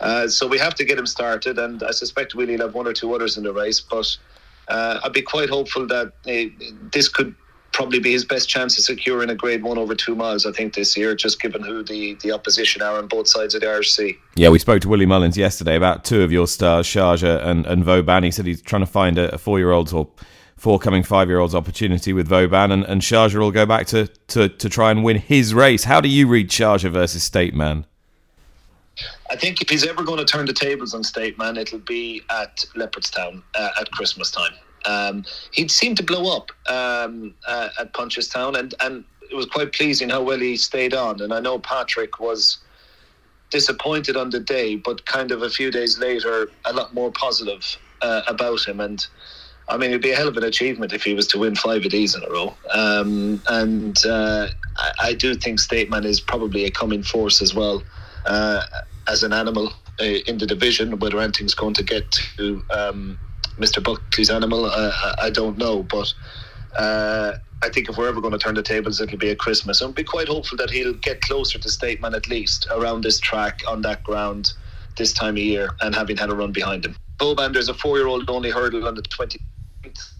Uh, 0.00 0.28
so 0.28 0.46
we 0.46 0.58
have 0.58 0.74
to 0.76 0.84
get 0.84 0.98
him 0.98 1.06
started, 1.06 1.58
and 1.58 1.82
I 1.82 1.90
suspect 1.90 2.34
will 2.34 2.48
have 2.58 2.74
one 2.74 2.86
or 2.86 2.92
two 2.92 3.14
others 3.14 3.36
in 3.36 3.44
the 3.44 3.52
race. 3.52 3.80
But 3.80 4.16
uh, 4.68 5.00
I'd 5.02 5.12
be 5.12 5.22
quite 5.22 5.48
hopeful 5.48 5.86
that 5.86 6.12
uh, 6.26 6.64
this 6.92 7.08
could 7.08 7.34
probably 7.72 8.00
be 8.00 8.12
his 8.12 8.24
best 8.24 8.48
chance 8.48 8.78
of 8.78 8.84
securing 8.84 9.30
a 9.30 9.34
grade 9.34 9.62
one 9.62 9.78
over 9.78 9.94
two 9.94 10.14
miles, 10.14 10.46
I 10.46 10.52
think, 10.52 10.74
this 10.74 10.96
year, 10.96 11.14
just 11.14 11.40
given 11.40 11.62
who 11.62 11.82
the, 11.82 12.14
the 12.22 12.32
opposition 12.32 12.82
are 12.82 12.98
on 12.98 13.06
both 13.06 13.28
sides 13.28 13.54
of 13.54 13.60
the 13.60 13.70
Irish. 13.70 13.98
Yeah, 14.34 14.48
we 14.48 14.58
spoke 14.58 14.80
to 14.82 14.88
Willie 14.88 15.06
Mullins 15.06 15.36
yesterday 15.36 15.76
about 15.76 16.04
two 16.04 16.22
of 16.22 16.32
your 16.32 16.46
stars, 16.46 16.86
Sharjah 16.86 17.44
and, 17.44 17.66
and 17.66 17.84
Vauban. 17.84 18.24
He 18.24 18.30
said 18.30 18.46
he's 18.46 18.62
trying 18.62 18.82
to 18.82 18.86
find 18.86 19.18
a, 19.18 19.34
a 19.34 19.38
four 19.38 19.58
year 19.58 19.70
old's 19.70 19.92
or 19.92 20.08
forthcoming 20.56 21.04
five 21.04 21.28
year 21.28 21.38
old's 21.38 21.54
opportunity 21.54 22.12
with 22.12 22.26
Vauban, 22.26 22.72
and, 22.72 22.84
and 22.84 23.00
Sharjah 23.00 23.38
will 23.38 23.52
go 23.52 23.66
back 23.66 23.86
to, 23.88 24.08
to, 24.28 24.48
to 24.48 24.68
try 24.68 24.90
and 24.90 25.04
win 25.04 25.18
his 25.18 25.54
race. 25.54 25.84
How 25.84 26.00
do 26.00 26.08
you 26.08 26.26
read 26.26 26.48
Sharjah 26.48 26.90
versus 26.90 27.22
State 27.22 27.54
Man? 27.54 27.86
I 29.30 29.36
think 29.36 29.60
if 29.60 29.68
he's 29.68 29.86
ever 29.86 30.02
going 30.02 30.18
to 30.18 30.24
turn 30.24 30.46
the 30.46 30.52
tables 30.52 30.94
on 30.94 31.04
State 31.04 31.38
Man, 31.38 31.56
it'll 31.56 31.78
be 31.78 32.22
at 32.30 32.64
Leopardstown 32.74 33.42
uh, 33.54 33.70
at 33.80 33.90
Christmas 33.92 34.30
time. 34.30 34.52
Um, 34.84 35.24
he 35.50 35.68
seemed 35.68 35.96
to 35.98 36.02
blow 36.02 36.34
up 36.34 36.50
um, 36.70 37.34
uh, 37.46 37.68
at 37.78 37.92
Punchestown, 37.92 38.58
and, 38.58 38.74
and 38.80 39.04
it 39.30 39.34
was 39.34 39.46
quite 39.46 39.72
pleasing 39.72 40.08
how 40.08 40.22
well 40.22 40.38
he 40.38 40.56
stayed 40.56 40.94
on. 40.94 41.20
And 41.20 41.32
I 41.32 41.40
know 41.40 41.58
Patrick 41.58 42.20
was 42.20 42.58
disappointed 43.50 44.16
on 44.16 44.30
the 44.30 44.40
day, 44.40 44.76
but 44.76 45.04
kind 45.06 45.30
of 45.30 45.42
a 45.42 45.50
few 45.50 45.70
days 45.70 45.98
later, 45.98 46.50
a 46.64 46.72
lot 46.72 46.94
more 46.94 47.10
positive 47.10 47.76
uh, 48.02 48.22
about 48.28 48.66
him. 48.66 48.80
And 48.80 49.04
I 49.68 49.76
mean, 49.76 49.90
it'd 49.90 50.02
be 50.02 50.12
a 50.12 50.16
hell 50.16 50.28
of 50.28 50.36
an 50.36 50.44
achievement 50.44 50.92
if 50.92 51.02
he 51.02 51.14
was 51.14 51.26
to 51.28 51.38
win 51.38 51.54
five 51.54 51.84
of 51.84 51.90
these 51.90 52.14
in 52.14 52.22
a 52.22 52.30
row. 52.30 52.54
Um, 52.72 53.42
and 53.48 53.98
uh, 54.06 54.48
I, 54.76 54.92
I, 55.00 55.14
do 55.14 55.34
think 55.34 55.60
State 55.60 55.90
Man 55.90 56.04
is 56.04 56.20
probably 56.20 56.64
a 56.64 56.70
coming 56.70 57.02
force 57.02 57.42
as 57.42 57.54
well 57.54 57.82
uh, 58.28 58.62
as 59.08 59.24
an 59.24 59.34
animal 59.34 59.72
uh, 60.00 60.04
in 60.04 60.38
the 60.38 60.46
division. 60.46 61.00
Whether 61.00 61.20
anything's 61.20 61.54
going 61.54 61.74
to 61.74 61.84
get 61.84 62.12
to 62.38 62.64
um, 62.70 63.20
Mr. 63.58 63.82
Buckley's 63.82 64.30
animal, 64.30 64.66
uh, 64.66 64.92
I 65.20 65.30
don't 65.30 65.58
know, 65.58 65.84
but. 65.84 66.14
Uh, 66.78 67.34
I 67.62 67.70
think 67.70 67.90
if 67.90 67.98
we're 67.98 68.08
ever 68.08 68.20
going 68.20 68.32
to 68.32 68.38
turn 68.38 68.54
the 68.54 68.62
tables, 68.62 69.00
it'll 69.00 69.18
be 69.18 69.30
at 69.30 69.40
Christmas. 69.40 69.80
And 69.82 69.94
be 69.94 70.04
quite 70.04 70.28
hopeful 70.28 70.58
that 70.58 70.70
he'll 70.70 70.94
get 70.94 71.22
closer 71.22 71.58
to 71.58 71.70
State 71.70 72.00
Man 72.00 72.14
at 72.14 72.28
least 72.28 72.68
around 72.70 73.02
this 73.02 73.20
track, 73.20 73.62
on 73.68 73.82
that 73.82 74.04
ground, 74.04 74.52
this 74.96 75.12
time 75.12 75.34
of 75.34 75.42
year, 75.42 75.70
and 75.80 75.94
having 75.94 76.16
had 76.18 76.30
a 76.30 76.36
run 76.36 76.52
behind 76.52 76.86
him. 76.86 76.96
Vauban, 77.18 77.52
there's 77.52 77.68
a 77.68 77.74
four 77.74 77.98
year 77.98 78.06
old 78.06 78.30
only 78.30 78.50
hurdle 78.50 78.86
on 78.88 78.94
the 78.94 79.02
20. 79.02 79.40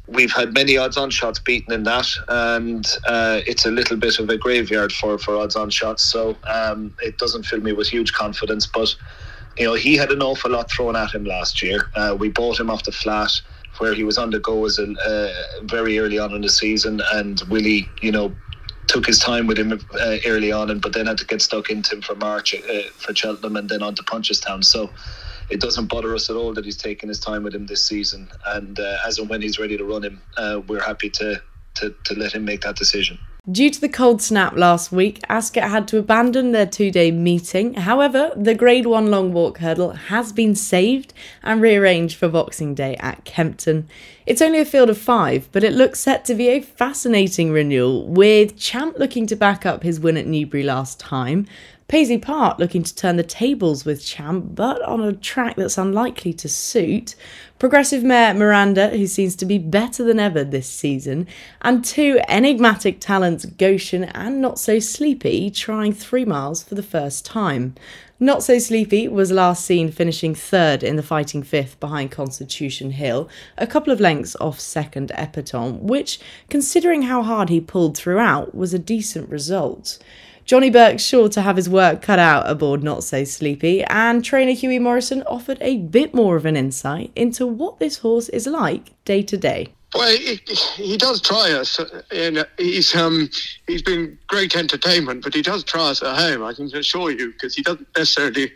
We've 0.09 0.33
had 0.33 0.55
many 0.55 0.79
odds 0.79 0.97
on 0.97 1.11
shots 1.11 1.39
beaten 1.39 1.73
in 1.73 1.83
that, 1.85 2.09
and 2.29 2.87
uh, 3.07 3.41
it's 3.47 3.67
a 3.67 3.71
little 3.71 3.97
bit 3.97 4.19
of 4.19 4.31
a 4.31 4.39
graveyard 4.39 4.93
for, 4.93 5.19
for 5.19 5.37
odds 5.37 5.55
on 5.55 5.69
shots. 5.69 6.03
So 6.03 6.35
um, 6.47 6.95
it 7.03 7.19
doesn't 7.19 7.45
fill 7.45 7.61
me 7.61 7.73
with 7.73 7.89
huge 7.89 8.15
confidence. 8.15 8.67
But, 8.67 8.95
you 9.59 9.67
know, 9.67 9.75
he 9.75 9.97
had 9.97 10.11
an 10.11 10.23
awful 10.23 10.51
lot 10.51 10.71
thrown 10.71 10.97
at 10.97 11.15
him 11.15 11.25
last 11.25 11.63
year. 11.63 11.91
Uh, 11.95 12.17
we 12.19 12.31
bought 12.31 12.59
him 12.59 12.71
off 12.71 12.85
the 12.85 12.93
flat 12.93 13.31
where 13.79 13.95
he 13.95 14.03
was 14.03 14.19
on 14.19 14.31
the 14.31 14.41
go 14.41 14.65
as 14.65 14.79
a, 14.79 14.91
uh, 15.07 15.65
very 15.65 15.99
early 15.99 16.19
on 16.19 16.35
in 16.35 16.41
the 16.41 16.49
season, 16.49 17.01
and 17.13 17.43
Willie, 17.49 17.89
you 18.01 18.11
know, 18.11 18.35
took 18.87 19.07
his 19.07 19.19
time 19.19 19.47
with 19.47 19.59
him 19.59 19.73
uh, 19.73 20.17
early 20.27 20.51
on, 20.51 20.71
and 20.71 20.81
but 20.81 20.95
then 20.95 21.07
had 21.07 21.19
to 21.19 21.27
get 21.27 21.43
stuck 21.43 21.71
into 21.71 21.95
him 21.95 22.03
for 22.03 22.15
March 22.17 22.55
uh, 22.55 22.83
for 22.97 23.15
Cheltenham 23.15 23.57
and 23.57 23.69
then 23.69 23.83
on 23.83 23.95
to 23.95 24.03
Punchestown. 24.03 24.65
So 24.65 24.91
it 25.51 25.61
doesn't 25.61 25.87
bother 25.87 26.15
us 26.15 26.31
at 26.31 26.37
all 26.37 26.53
that 26.55 26.65
he's 26.65 26.77
taking 26.77 27.09
his 27.09 27.21
time 27.21 27.43
with 27.43 27.55
him 27.55 27.67
this 27.67 27.85
season, 27.85 28.29
and 28.47 28.79
uh, 28.79 28.99
as 29.07 29.19
and 29.19 29.29
when 29.29 29.43
he's 29.43 29.59
ready 29.59 29.77
to 29.77 29.85
run 29.85 30.05
him, 30.05 30.23
uh, 30.37 30.61
we're 30.67 30.83
happy 30.83 31.11
to, 31.11 31.41
to 31.77 31.95
to 32.05 32.15
let 32.15 32.33
him 32.33 32.45
make 32.45 32.61
that 32.63 32.77
decision. 32.77 33.19
Due 33.51 33.71
to 33.71 33.81
the 33.81 33.89
cold 33.89 34.21
snap 34.21 34.55
last 34.59 34.93
week, 34.93 35.21
Ascot 35.31 35.71
had 35.71 35.89
to 35.89 35.97
abandon 35.97 36.53
their 36.53 36.67
two 36.67 36.91
day 36.91 37.11
meeting. 37.11 37.73
However, 37.73 38.31
the 38.37 38.55
Grade 38.55 38.85
1 38.85 39.11
long 39.11 39.33
walk 39.33 39.59
hurdle 39.59 39.93
has 39.93 40.33
been 40.35 40.55
saved 40.55 41.15
and 41.43 41.63
rearranged 41.63 42.19
for 42.19 42.29
Boxing 42.29 42.75
Day 42.75 42.95
at 42.97 43.25
Kempton. 43.25 43.89
It's 44.27 44.43
only 44.43 44.61
a 44.61 44.67
field 44.67 44.91
of 44.91 44.99
five, 44.99 45.49
but 45.51 45.65
it 45.65 45.73
looks 45.73 45.99
set 45.99 46.27
to 46.27 46.35
be 46.35 46.49
a 46.49 46.61
fascinating 46.61 47.51
renewal, 47.51 48.07
with 48.07 48.59
Champ 48.59 48.99
looking 48.99 49.27
to 49.29 49.37
back 49.37 49.65
up 49.65 49.83
his 49.83 49.99
win 49.99 50.19
at 50.19 50.27
Newbury 50.27 50.63
last 50.63 51.01
time, 51.01 51.47
Paisley 51.89 52.19
Park 52.19 52.59
looking 52.59 52.83
to 52.83 52.95
turn 52.95 53.17
the 53.17 53.23
tables 53.23 53.87
with 53.87 54.05
Champ, 54.05 54.55
but 54.55 54.83
on 54.83 55.01
a 55.01 55.15
track 55.15 55.57
that's 55.57 55.79
unlikely 55.79 56.35
to 56.35 56.47
suit. 56.47 57.15
Progressive 57.59 58.05
Mare 58.05 58.35
Miranda, 58.35 58.91
who 58.91 59.07
seems 59.07 59.35
to 59.37 59.47
be 59.47 59.57
better 59.57 60.05
than 60.05 60.21
ever 60.21 60.45
this 60.45 60.69
season. 60.69 61.27
And 61.63 61.83
two 61.83 62.21
enigmatic 62.29 63.01
talents, 63.01 63.47
Goshen 63.47 64.05
and 64.05 64.39
Not 64.39 64.59
So 64.59 64.81
Sleepy, 64.81 65.49
trying 65.51 65.95
three 65.95 66.27
miles 66.27 66.63
for 66.63 66.75
the 66.75 66.83
first 66.83 67.25
time. 67.25 67.75
Not 68.21 68.43
So 68.43 68.59
Sleepy 68.59 69.09
was 69.09 69.33
last 69.33 69.65
seen 69.65 69.91
finishing 69.91 70.35
third 70.35 70.83
in 70.83 70.97
the 70.97 71.03
fighting 71.03 71.43
fifth 71.43 71.81
behind 71.81 72.11
Constitution 72.11 72.91
Hill, 72.91 73.31
a 73.57 73.67
couple 73.67 73.95
of 73.95 74.01
lengths 74.01 74.37
off 74.43 74.61
second 74.61 75.11
Epatante, 75.17 75.81
which, 75.81 76.21
considering 76.51 77.03
how 77.05 77.23
hard 77.23 77.49
he 77.49 77.63
pulled 77.63 77.97
throughout, 77.97 78.55
was 78.55 78.75
a 78.75 78.79
decent 78.79 79.31
result. 79.31 79.99
Johnny 80.49 80.71
Burke's 80.71 81.03
sure 81.03 81.29
to 81.29 81.43
have 81.43 81.57
his 81.57 81.69
work 81.69 82.01
cut 82.01 82.19
out 82.19 82.49
aboard 82.49 82.83
Not 82.83 83.05
So 83.05 83.23
Sleepy, 83.23 83.85
and 83.85 84.25
trainer 84.25 84.53
Hughie 84.53 84.79
Morrison 84.79 85.23
offered 85.25 85.59
a 85.61 85.77
bit 85.77 86.15
more 86.15 86.37
of 86.37 86.47
an 86.47 86.57
insight 86.57 87.13
into 87.15 87.47
what 87.47 87.79
this 87.79 87.99
horse 87.99 88.31
is 88.31 88.47
like 88.47 88.93
day 89.05 89.23
to 89.25 89.37
day. 89.37 89.69
Well, 89.95 90.09
he, 90.17 90.41
he 90.77 90.97
does 90.97 91.21
try 91.21 91.53
us, 91.53 91.79
and 92.11 92.47
he's 92.57 92.97
um 92.97 93.29
he's 93.67 93.83
been 93.83 94.19
great 94.29 94.57
entertainment, 94.57 95.23
but 95.23 95.35
he 95.35 95.43
does 95.43 95.65
try 95.65 95.91
us 95.91 96.03
at 96.03 96.17
home. 96.17 96.43
I 96.43 96.55
can 96.55 96.75
assure 96.75 97.11
you, 97.11 97.31
because 97.33 97.55
he 97.55 97.61
doesn't 97.61 97.89
necessarily 97.95 98.51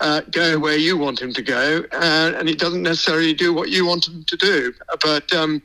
uh, 0.00 0.20
go 0.32 0.58
where 0.58 0.76
you 0.76 0.98
want 0.98 1.22
him 1.22 1.32
to 1.32 1.40
go, 1.40 1.82
uh, 1.92 2.32
and 2.36 2.46
he 2.46 2.54
doesn't 2.54 2.82
necessarily 2.82 3.32
do 3.32 3.54
what 3.54 3.70
you 3.70 3.86
want 3.86 4.06
him 4.06 4.22
to 4.24 4.36
do. 4.36 4.74
But 5.02 5.32
um, 5.32 5.62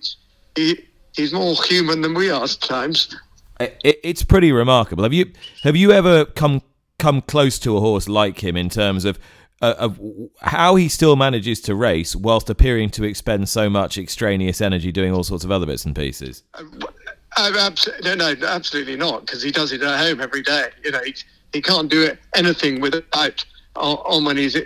he 0.56 0.86
he's 1.14 1.34
more 1.34 1.56
human 1.66 2.00
than 2.00 2.14
we 2.14 2.32
are 2.32 2.48
sometimes 2.48 3.14
it, 3.60 4.00
it's 4.04 4.24
pretty 4.24 4.52
remarkable. 4.52 5.04
Have 5.04 5.14
you 5.14 5.32
have 5.64 5.76
you 5.76 5.92
ever 5.92 6.26
come 6.26 6.62
come 7.00 7.22
close 7.22 7.60
to 7.60 7.78
a 7.78 7.80
horse 7.80 8.08
like 8.08 8.44
him 8.44 8.58
in 8.58 8.70
terms 8.70 9.06
of 9.06 9.20
uh, 9.62 9.76
of 9.78 10.00
how 10.42 10.76
he 10.76 10.88
still 10.88 11.16
manages 11.16 11.62
to 11.62 11.76
race 11.76 12.16
whilst 12.16 12.50
appearing 12.50 12.90
to 12.92 13.04
expend 13.04 13.50
so 13.50 13.70
much 13.70 13.98
extraneous 13.98 14.62
energy 14.62 14.92
doing 14.92 15.12
all 15.14 15.24
sorts 15.24 15.44
of 15.44 15.52
other 15.52 15.66
bits 15.66 15.86
and 15.86 15.96
pieces? 15.96 16.44
Uh, 16.54 17.52
absolutely, 17.58 18.16
no, 18.16 18.34
no, 18.34 18.48
absolutely 18.48 18.96
not, 18.96 19.22
because 19.22 19.42
he 19.42 19.52
does 19.52 19.72
it 19.72 19.82
at 19.82 20.00
home 20.00 20.22
every 20.22 20.42
day. 20.42 20.70
You 20.84 20.92
know, 20.92 21.04
he, 21.04 21.16
he 21.54 21.62
can't 21.62 21.90
do 21.90 22.04
it, 22.04 22.20
anything 22.36 22.82
without 22.82 23.46
on 23.76 24.26
when 24.26 24.38
he's 24.38 24.58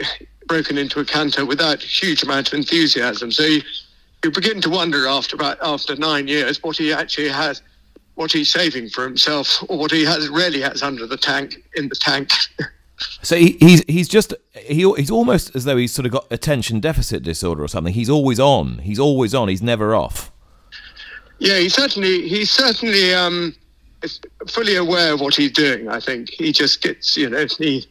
broken 0.48 0.78
into 0.78 1.00
a 1.00 1.06
canter 1.06 1.46
without 1.46 1.84
a 1.84 1.88
huge 1.88 2.24
amount 2.24 2.48
of 2.48 2.54
enthusiasm. 2.54 3.32
So 3.32 3.44
you, 3.44 3.62
you 4.24 4.32
begin 4.32 4.62
to 4.62 4.70
wonder 4.70 5.08
after 5.08 5.36
about 5.36 5.58
after 5.62 5.96
nine 5.96 6.28
years 6.28 6.62
what 6.64 6.78
he 6.78 6.94
actually 6.94 7.30
has 7.30 7.62
what 8.16 8.32
he's 8.32 8.52
saving 8.52 8.90
for 8.90 9.04
himself 9.04 9.64
or 9.70 9.78
what 9.78 9.92
he 9.92 10.04
has 10.06 10.30
really 10.30 10.62
has 10.62 10.84
under 10.84 11.08
the 11.08 11.18
tank 11.18 11.56
in 11.76 11.90
the 11.90 11.96
tank. 11.96 12.32
So 13.24 13.36
he, 13.36 13.58
he's 13.60 13.84
he's 13.88 14.08
just 14.08 14.34
he 14.54 14.92
he's 14.96 15.12
almost 15.12 15.56
as 15.56 15.66
though 15.66 15.78
he's 15.78 15.92
sort 15.92 16.06
of 16.06 16.12
got 16.12 16.28
attention 16.30 16.80
deficit 16.80 17.24
disorder 17.24 17.64
or 17.64 17.68
something. 17.68 17.94
He's 17.94 18.10
always 18.10 18.40
on. 18.40 18.80
He's 18.80 19.00
always 19.00 19.34
on. 19.34 19.48
He's 19.48 19.62
never 19.62 19.96
off. 19.96 20.32
Yeah, 21.40 21.58
he 21.58 21.70
certainly 21.70 22.28
he's 22.28 22.52
certainly 22.52 23.14
um, 23.14 23.56
fully 24.48 24.76
aware 24.76 25.14
of 25.14 25.22
what 25.22 25.36
he's 25.36 25.52
doing. 25.52 25.88
I 25.88 26.00
think 26.00 26.30
he 26.30 26.52
just 26.52 26.82
gets 26.84 27.18
you 27.18 27.30
know 27.30 27.46
he 27.58 27.86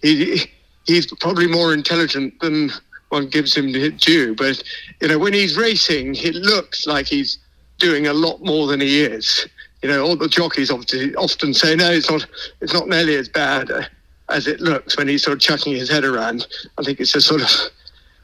he 0.00 0.50
he's 0.86 1.12
probably 1.16 1.46
more 1.46 1.74
intelligent 1.74 2.40
than 2.40 2.70
one 3.10 3.28
gives 3.28 3.54
him 3.54 3.72
due. 3.98 4.34
But 4.34 4.62
you 5.00 5.08
know 5.08 5.18
when 5.18 5.34
he's 5.34 5.56
racing, 5.56 6.14
it 6.16 6.34
looks 6.34 6.86
like 6.86 7.06
he's 7.06 7.38
doing 7.78 8.06
a 8.06 8.14
lot 8.14 8.42
more 8.42 8.66
than 8.66 8.80
he 8.80 9.02
is. 9.02 9.46
You 9.84 9.90
know, 9.90 10.02
all 10.02 10.16
the 10.16 10.28
jockeys 10.28 10.70
often 10.70 11.14
often 11.16 11.52
say, 11.52 11.76
no, 11.76 11.92
it's 11.92 12.10
not. 12.10 12.24
It's 12.62 12.72
not 12.72 12.88
nearly 12.88 13.16
as 13.16 13.28
bad 13.28 13.70
uh, 13.70 13.82
as 14.30 14.46
it 14.46 14.58
looks 14.62 14.96
when 14.96 15.08
he's 15.08 15.22
sort 15.22 15.34
of 15.34 15.42
chucking 15.42 15.76
his 15.76 15.90
head 15.90 16.04
around. 16.04 16.46
I 16.78 16.82
think 16.82 17.00
it's 17.00 17.12
just 17.12 17.26
sort 17.26 17.42
of 17.42 17.50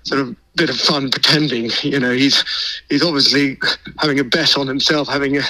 sort 0.05 0.23
of 0.23 0.35
bit 0.57 0.71
of 0.71 0.77
fun 0.77 1.11
pretending. 1.11 1.71
You 1.83 2.01
know, 2.01 2.13
he's 2.13 2.43
he's 2.89 3.05
obviously 3.05 3.59
having 3.99 4.19
a 4.19 4.25
bet 4.25 4.57
on 4.57 4.69
himself, 4.69 5.07
having 5.07 5.37
a 5.37 5.43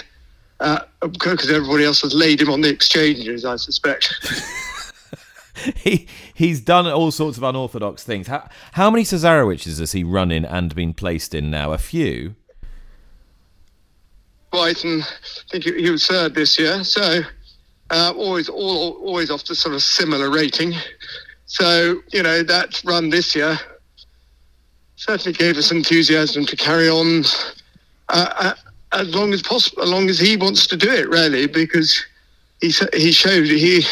because 1.01 1.49
uh, 1.49 1.55
everybody 1.55 1.85
else 1.85 2.03
has 2.03 2.13
laid 2.13 2.41
him 2.41 2.51
on 2.51 2.61
the 2.63 2.71
exchanges, 2.71 3.45
I 3.45 3.55
suspect. 3.55 4.13
he 5.77 6.09
he's 6.35 6.61
done 6.61 6.89
all 6.89 7.13
sorts 7.13 7.37
of 7.37 7.45
unorthodox 7.45 8.03
things. 8.03 8.27
How 8.27 8.49
how 8.73 8.91
many 8.91 9.05
Cesarewitches 9.05 9.79
has 9.79 9.93
he 9.93 10.03
run 10.03 10.33
in 10.33 10.45
and 10.45 10.75
been 10.75 10.93
placed 10.93 11.37
in 11.37 11.53
now? 11.53 11.73
A 11.73 11.79
few. 11.79 12.35
Brighton, 14.51 15.03
I 15.03 15.51
think 15.51 15.65
he 15.65 15.91
was 15.91 16.07
third 16.07 16.35
this 16.35 16.59
year, 16.59 16.83
so 16.83 17.21
uh, 17.91 18.13
always 18.17 18.49
all, 18.49 18.93
always 19.05 19.31
off 19.31 19.45
the 19.45 19.55
sort 19.55 19.75
of 19.75 19.83
similar 19.83 20.31
rating. 20.31 20.75
So 21.47 22.01
you 22.13 22.23
know 22.23 22.43
that 22.43 22.83
run 22.85 23.11
this 23.11 23.35
year 23.35 23.59
certainly 24.97 25.37
gave 25.37 25.57
us 25.57 25.73
enthusiasm 25.73 26.45
to 26.47 26.57
carry 26.57 26.89
on 26.89 27.25
uh, 28.09 28.33
uh 28.39 28.55
as 28.93 29.15
long 29.15 29.33
as 29.33 29.41
possible, 29.43 29.83
as 29.83 29.91
long 29.91 30.09
as 30.09 30.19
he 30.19 30.37
wants 30.37 30.67
to 30.67 30.77
do 30.77 30.91
it, 30.91 31.09
really, 31.09 31.47
because 31.47 32.05
he 32.61 32.73
he 32.93 33.13
showed 33.13 33.47
he 33.47 33.85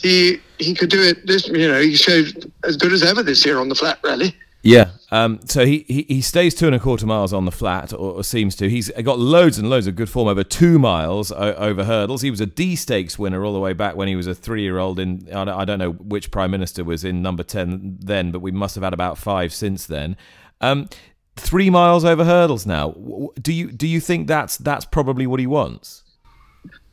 he 0.00 0.40
he 0.58 0.74
could 0.74 0.90
do 0.90 1.00
it. 1.02 1.26
This 1.26 1.46
you 1.48 1.68
know 1.68 1.80
he 1.80 1.94
showed 1.94 2.52
as 2.64 2.76
good 2.76 2.92
as 2.92 3.02
ever 3.02 3.22
this 3.22 3.44
year 3.44 3.58
on 3.58 3.68
the 3.68 3.74
flat, 3.74 3.98
really. 4.02 4.34
Yeah. 4.64 4.92
Um, 5.10 5.40
so 5.44 5.66
he, 5.66 5.84
he, 5.86 6.06
he 6.08 6.20
stays 6.22 6.54
two 6.54 6.66
and 6.66 6.74
a 6.74 6.78
quarter 6.78 7.04
miles 7.06 7.34
on 7.34 7.44
the 7.44 7.52
flat, 7.52 7.92
or, 7.92 8.14
or, 8.14 8.24
seems 8.24 8.56
to. 8.56 8.68
He's 8.68 8.90
got 8.90 9.18
loads 9.18 9.58
and 9.58 9.68
loads 9.68 9.86
of 9.86 9.94
good 9.94 10.08
form 10.08 10.26
over 10.26 10.42
two 10.42 10.78
miles 10.78 11.30
o- 11.30 11.54
over 11.54 11.84
hurdles. 11.84 12.22
He 12.22 12.30
was 12.30 12.40
a 12.40 12.46
D 12.46 12.74
Stakes 12.74 13.18
winner 13.18 13.44
all 13.44 13.52
the 13.52 13.60
way 13.60 13.74
back 13.74 13.94
when 13.94 14.08
he 14.08 14.16
was 14.16 14.26
a 14.26 14.34
three 14.34 14.62
year 14.62 14.78
old. 14.78 14.98
In 14.98 15.28
I 15.32 15.66
don't 15.66 15.78
know 15.78 15.92
which 15.92 16.30
prime 16.30 16.50
minister 16.50 16.82
was 16.82 17.04
in 17.04 17.20
number 17.20 17.42
ten 17.42 17.98
then, 18.00 18.30
but 18.32 18.40
we 18.40 18.52
must 18.52 18.74
have 18.74 18.82
had 18.82 18.94
about 18.94 19.18
five 19.18 19.52
since 19.52 19.86
then. 19.86 20.16
Um, 20.62 20.88
three 21.36 21.68
miles 21.68 22.04
over 22.04 22.24
hurdles 22.24 22.64
now. 22.64 22.94
Do 23.40 23.52
you 23.52 23.70
do 23.70 23.86
you 23.86 24.00
think 24.00 24.26
that's 24.26 24.56
that's 24.56 24.86
probably 24.86 25.26
what 25.26 25.40
he 25.40 25.46
wants? 25.46 26.04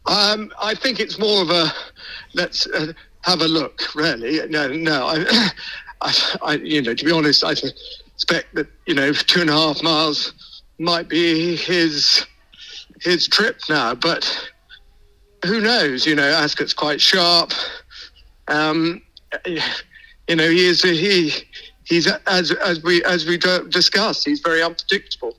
Um, 0.08 0.52
I 0.62 0.76
think 0.76 1.00
it's 1.00 1.18
more 1.18 1.42
of 1.42 1.50
a 1.50 1.72
let's 2.34 2.68
uh, 2.68 2.92
have 3.22 3.40
a 3.40 3.48
look. 3.48 3.82
Really, 3.96 4.46
no, 4.50 4.68
no. 4.68 5.06
I, 5.08 5.50
I, 6.02 6.14
I, 6.42 6.54
you 6.56 6.82
know, 6.82 6.94
to 6.94 7.06
be 7.06 7.12
honest, 7.12 7.44
I 7.44 7.54
suspect 7.54 8.54
that 8.56 8.68
you 8.86 8.94
know 8.94 9.14
two 9.14 9.42
and 9.42 9.50
a 9.50 9.54
half 9.54 9.82
miles 9.84 10.34
might 10.80 11.08
be 11.08 11.56
his 11.56 12.26
his 13.02 13.28
trip 13.28 13.60
now, 13.70 13.96
but 13.96 14.50
who 15.46 15.60
knows? 15.60 16.06
You 16.06 16.16
know, 16.16 16.28
Ascot's 16.28 16.74
quite 16.74 17.02
sharp. 17.02 17.52
Um, 18.48 19.02
you 19.46 20.36
know, 20.36 20.50
he 20.50 20.66
is 20.66 20.82
he 20.82 21.32
he's 21.84 22.08
as 22.28 22.52
as 22.52 22.84
we 22.84 23.04
as 23.06 23.26
we 23.26 23.38
discussed, 23.70 24.26
he's 24.26 24.42
very 24.42 24.62
unpredictable. 24.62 25.38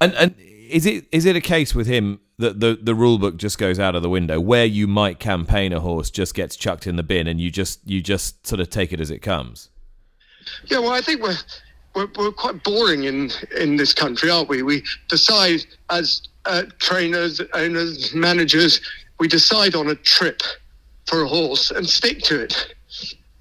And 0.00 0.14
and 0.14 0.34
is 0.38 0.86
it 0.86 1.06
is 1.12 1.24
it 1.24 1.36
a 1.36 1.40
case 1.40 1.74
with 1.74 1.86
him 1.86 2.20
that 2.38 2.60
the 2.60 2.78
the 2.80 2.94
rule 2.94 3.18
book 3.18 3.36
just 3.36 3.58
goes 3.58 3.78
out 3.78 3.94
of 3.94 4.02
the 4.02 4.10
window, 4.10 4.40
where 4.40 4.64
you 4.64 4.86
might 4.86 5.18
campaign 5.18 5.72
a 5.72 5.80
horse 5.80 6.10
just 6.10 6.34
gets 6.34 6.56
chucked 6.56 6.86
in 6.86 6.96
the 6.96 7.02
bin, 7.02 7.26
and 7.26 7.40
you 7.40 7.50
just 7.50 7.80
you 7.86 8.00
just 8.00 8.46
sort 8.46 8.60
of 8.60 8.70
take 8.70 8.92
it 8.92 9.00
as 9.00 9.10
it 9.10 9.20
comes? 9.20 9.70
Yeah, 10.66 10.78
well, 10.78 10.92
I 10.92 11.00
think 11.00 11.22
we're 11.22 11.36
we're, 11.94 12.08
we're 12.16 12.32
quite 12.32 12.62
boring 12.64 13.04
in 13.04 13.30
in 13.56 13.76
this 13.76 13.92
country, 13.92 14.30
aren't 14.30 14.48
we? 14.48 14.62
We 14.62 14.82
decide 15.08 15.64
as 15.90 16.22
uh, 16.44 16.64
trainers, 16.78 17.40
owners, 17.52 18.14
managers, 18.14 18.80
we 19.18 19.28
decide 19.28 19.74
on 19.74 19.88
a 19.88 19.94
trip 19.94 20.42
for 21.06 21.22
a 21.22 21.28
horse 21.28 21.70
and 21.70 21.88
stick 21.88 22.20
to 22.22 22.42
it. 22.42 22.74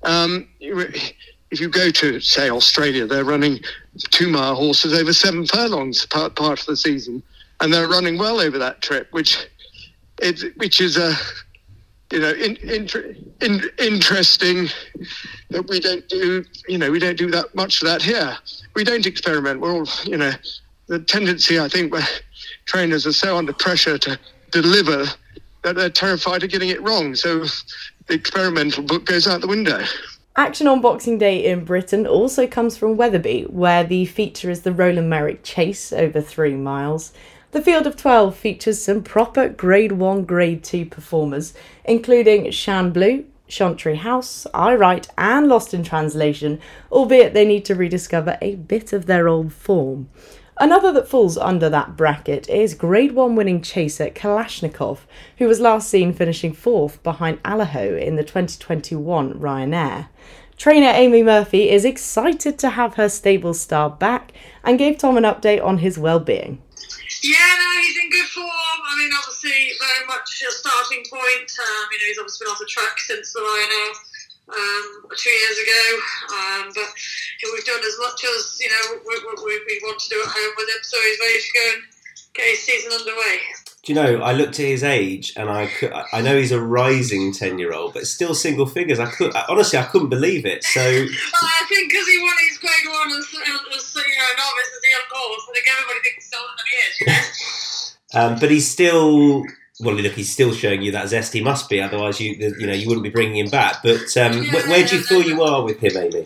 Um, 0.03 0.47
if 0.59 1.59
you 1.59 1.69
go 1.69 1.91
to, 1.91 2.19
say, 2.19 2.49
Australia, 2.49 3.05
they're 3.05 3.23
running 3.23 3.59
two 4.11 4.27
mile 4.27 4.55
horses 4.55 4.93
over 4.93 5.13
seven 5.13 5.45
furlongs 5.45 6.05
part, 6.07 6.35
part 6.35 6.59
of 6.59 6.65
the 6.65 6.75
season, 6.75 7.21
and 7.61 7.73
they're 7.73 7.87
running 7.87 8.17
well 8.17 8.39
over 8.39 8.57
that 8.57 8.81
trip, 8.81 9.07
which 9.11 9.47
it, 10.21 10.57
which 10.57 10.81
is 10.81 10.97
a 10.97 11.13
you 12.11 12.19
know 12.19 12.31
in, 12.31 12.55
in, 12.57 12.87
in, 13.41 13.61
interesting 13.79 14.67
that 15.53 15.67
we 15.69 15.79
don't 15.79 16.07
do 16.09 16.43
you 16.67 16.77
know 16.77 16.91
we 16.91 16.99
don't 16.99 17.17
do 17.17 17.31
that 17.31 17.53
much 17.55 17.81
of 17.81 17.87
that 17.87 18.01
here. 18.01 18.37
We 18.75 18.83
don't 18.83 19.05
experiment. 19.05 19.61
We're 19.61 19.73
all 19.73 19.87
you 20.03 20.17
know 20.17 20.31
the 20.87 20.99
tendency 20.99 21.59
I 21.59 21.69
think 21.69 21.93
where 21.93 22.07
trainers 22.65 23.07
are 23.07 23.13
so 23.13 23.37
under 23.37 23.53
pressure 23.53 23.97
to 23.97 24.19
deliver 24.51 25.05
that 25.63 25.75
they're 25.75 25.89
terrified 25.89 26.43
of 26.43 26.49
getting 26.49 26.69
it 26.69 26.81
wrong. 26.81 27.15
So 27.15 27.45
the 28.07 28.13
experimental 28.13 28.83
book 28.83 29.05
goes 29.05 29.27
out 29.27 29.41
the 29.41 29.47
window. 29.47 29.83
Action 30.35 30.67
on 30.67 30.81
Boxing 30.81 31.19
Day 31.19 31.45
in 31.45 31.63
Britain 31.63 32.07
also 32.07 32.47
comes 32.47 32.75
from 32.75 32.97
Wetherby, 32.97 33.43
where 33.49 33.83
the 33.83 34.05
feature 34.05 34.49
is 34.49 34.63
the 34.63 34.71
Rowland 34.71 35.09
Meyrick 35.09 35.43
Chase 35.43 35.93
over 35.93 36.21
three 36.21 36.55
miles. 36.55 37.13
The 37.51 37.61
field 37.61 37.85
of 37.85 37.95
12 37.95 38.35
features 38.35 38.81
some 38.81 39.03
proper 39.03 39.47
Grade 39.47 39.91
1, 39.91 40.25
Grade 40.25 40.63
2 40.63 40.87
performers, 40.87 41.53
including 41.85 42.49
Shan 42.49 42.91
Blue, 42.91 43.25
Chantry 43.53 43.97
House, 43.97 44.47
Aye 44.51 44.73
Right, 44.73 45.07
and 45.15 45.47
Lost 45.47 45.75
in 45.75 45.83
Translation, 45.83 46.59
albeit 46.91 47.35
they 47.35 47.45
need 47.45 47.63
to 47.65 47.75
rediscover 47.75 48.35
a 48.41 48.55
bit 48.55 48.93
of 48.93 49.05
their 49.05 49.27
old 49.27 49.53
form. 49.53 50.09
Another 50.59 50.91
that 50.93 51.07
falls 51.07 51.37
under 51.37 51.69
that 51.69 51.95
bracket 51.95 52.49
is 52.49 52.73
Grade 52.73 53.11
1 53.11 53.35
winning 53.35 53.61
chaser 53.61 54.09
Kalashnikov, 54.09 55.01
who 55.37 55.47
was 55.47 55.59
last 55.59 55.87
seen 55.87 56.13
finishing 56.13 56.51
fourth 56.51 57.01
behind 57.03 57.41
Allaho 57.43 58.01
in 58.01 58.15
the 58.15 58.23
2021 58.23 59.35
Ryanair. 59.35 60.07
Trainer 60.57 60.91
Amy 60.93 61.21
Murphy 61.21 61.69
is 61.69 61.85
excited 61.85 62.57
to 62.57 62.71
have 62.71 62.95
her 62.95 63.09
stable 63.09 63.53
star 63.53 63.89
back 63.89 64.31
and 64.63 64.79
gave 64.79 64.97
Tom 64.97 65.15
an 65.15 65.23
update 65.23 65.63
on 65.63 65.79
his 65.79 65.99
well-being. 65.99 66.61
Yeah, 67.23 67.55
no, 67.55 67.67
he's 67.79 67.95
in 68.03 68.11
good 68.11 68.27
form. 68.27 68.79
I 68.83 68.93
mean, 68.99 69.11
obviously, 69.15 69.71
very 69.79 70.03
much 70.11 70.43
a 70.43 70.51
starting 70.51 71.07
point. 71.07 71.47
Um, 71.55 71.85
you 71.87 71.97
know, 72.03 72.07
he's 72.11 72.19
obviously 72.19 72.43
been 72.43 72.51
off 72.51 72.59
the 72.59 72.67
track 72.67 72.99
since 72.99 73.31
the 73.31 73.39
Ryanair 73.39 73.91
um, 74.51 75.07
two 75.15 75.31
years 75.31 75.57
ago. 75.63 75.83
Um, 76.35 76.63
but 76.75 76.91
we've 77.47 77.63
done 77.63 77.79
as 77.79 77.95
much 78.03 78.27
as 78.27 78.59
you 78.59 78.67
know 78.67 78.99
we, 79.07 79.15
we, 79.23 79.55
we, 79.55 79.75
want 79.87 80.03
to 80.03 80.09
do 80.11 80.19
at 80.19 80.35
home 80.35 80.53
with 80.59 80.67
him, 80.67 80.83
so 80.83 80.99
he's 80.99 81.19
ready 81.23 81.39
to 81.39 81.51
go 81.55 81.65
and 81.79 81.81
get 82.35 82.51
his 82.51 82.59
season 82.59 82.91
underway. 82.91 83.39
Do 83.83 83.91
you 83.91 84.01
know? 84.01 84.21
I 84.21 84.31
looked 84.31 84.59
at 84.61 84.65
his 84.65 84.81
age, 84.81 85.33
and 85.35 85.49
I 85.49 85.67
could, 85.67 85.91
I 85.91 86.21
know 86.21 86.37
he's 86.37 86.53
a 86.53 86.61
rising 86.61 87.33
ten 87.33 87.59
year 87.59 87.73
old, 87.73 87.93
but 87.93 88.07
still 88.07 88.33
single 88.33 88.65
figures. 88.65 88.97
I 88.97 89.07
could 89.07 89.35
honestly, 89.49 89.77
I 89.77 89.83
couldn't 89.83 90.07
believe 90.07 90.45
it. 90.45 90.63
So 90.63 90.79
I 90.81 91.65
think 91.67 91.91
because 91.91 92.07
he 92.07 92.17
won 92.21 92.35
his 92.47 92.57
grade 92.59 92.71
one 92.87 93.11
as, 93.11 93.25
as 93.25 93.33
you 93.33 93.41
know 93.41 94.29
novice 94.37 94.71
as 94.71 94.83
a 94.83 94.91
young 94.95 95.09
horse, 95.11 95.47
I 95.49 95.53
think 95.53 95.65
everybody 95.69 95.99
thinks 95.99 96.25
he's 96.25 96.39
older 96.39 96.53
than 96.57 96.65
he 96.71 96.77
is. 96.87 96.99
You 97.01 97.07
know? 98.17 98.31
um, 98.33 98.39
but 98.39 98.51
he's 98.51 98.71
still 98.71 99.43
well, 99.81 99.95
look, 99.95 100.13
he's 100.13 100.31
still 100.31 100.53
showing 100.53 100.81
you 100.81 100.91
that 100.91 101.09
zest. 101.09 101.33
He 101.33 101.41
must 101.41 101.69
be, 101.69 101.81
otherwise 101.81 102.21
you 102.21 102.35
you 102.57 102.67
know 102.67 102.73
you 102.73 102.87
wouldn't 102.87 103.03
be 103.03 103.09
bringing 103.09 103.43
him 103.43 103.51
back. 103.51 103.83
But 103.83 104.15
um, 104.15 104.43
yeah, 104.43 104.53
where, 104.53 104.67
where, 104.69 104.87
do 104.87 104.95
you 104.95 105.03
feel 105.03 105.23
you 105.23 105.43
are 105.43 105.61
with 105.61 105.79
him, 105.79 105.97
Amy? 105.97 106.23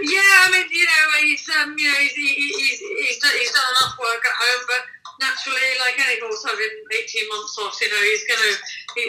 Yeah, 0.00 0.42
I 0.42 0.48
mean, 0.50 0.66
you 0.72 0.84
know, 0.84 1.22
he's 1.22 1.48
um, 1.62 1.76
you 1.78 1.88
know, 1.88 1.98
he's, 2.00 2.14
he's, 2.14 2.56
he's, 2.56 2.80
he's 2.80 3.52
done 3.52 3.62
enough 3.78 3.96
work 4.00 4.24
at 4.24 4.34
home, 4.34 4.66
but 4.66 4.82
naturally, 5.20 5.70
like 5.80 5.96
any 5.98 6.20
horse 6.20 6.44
having 6.44 6.74
eighteen 6.96 7.28
months 7.28 7.56
off, 7.58 7.76
you 7.80 7.88
know, 7.88 8.02
he's 8.02 8.24
gonna 8.28 8.52
he, 8.94 9.02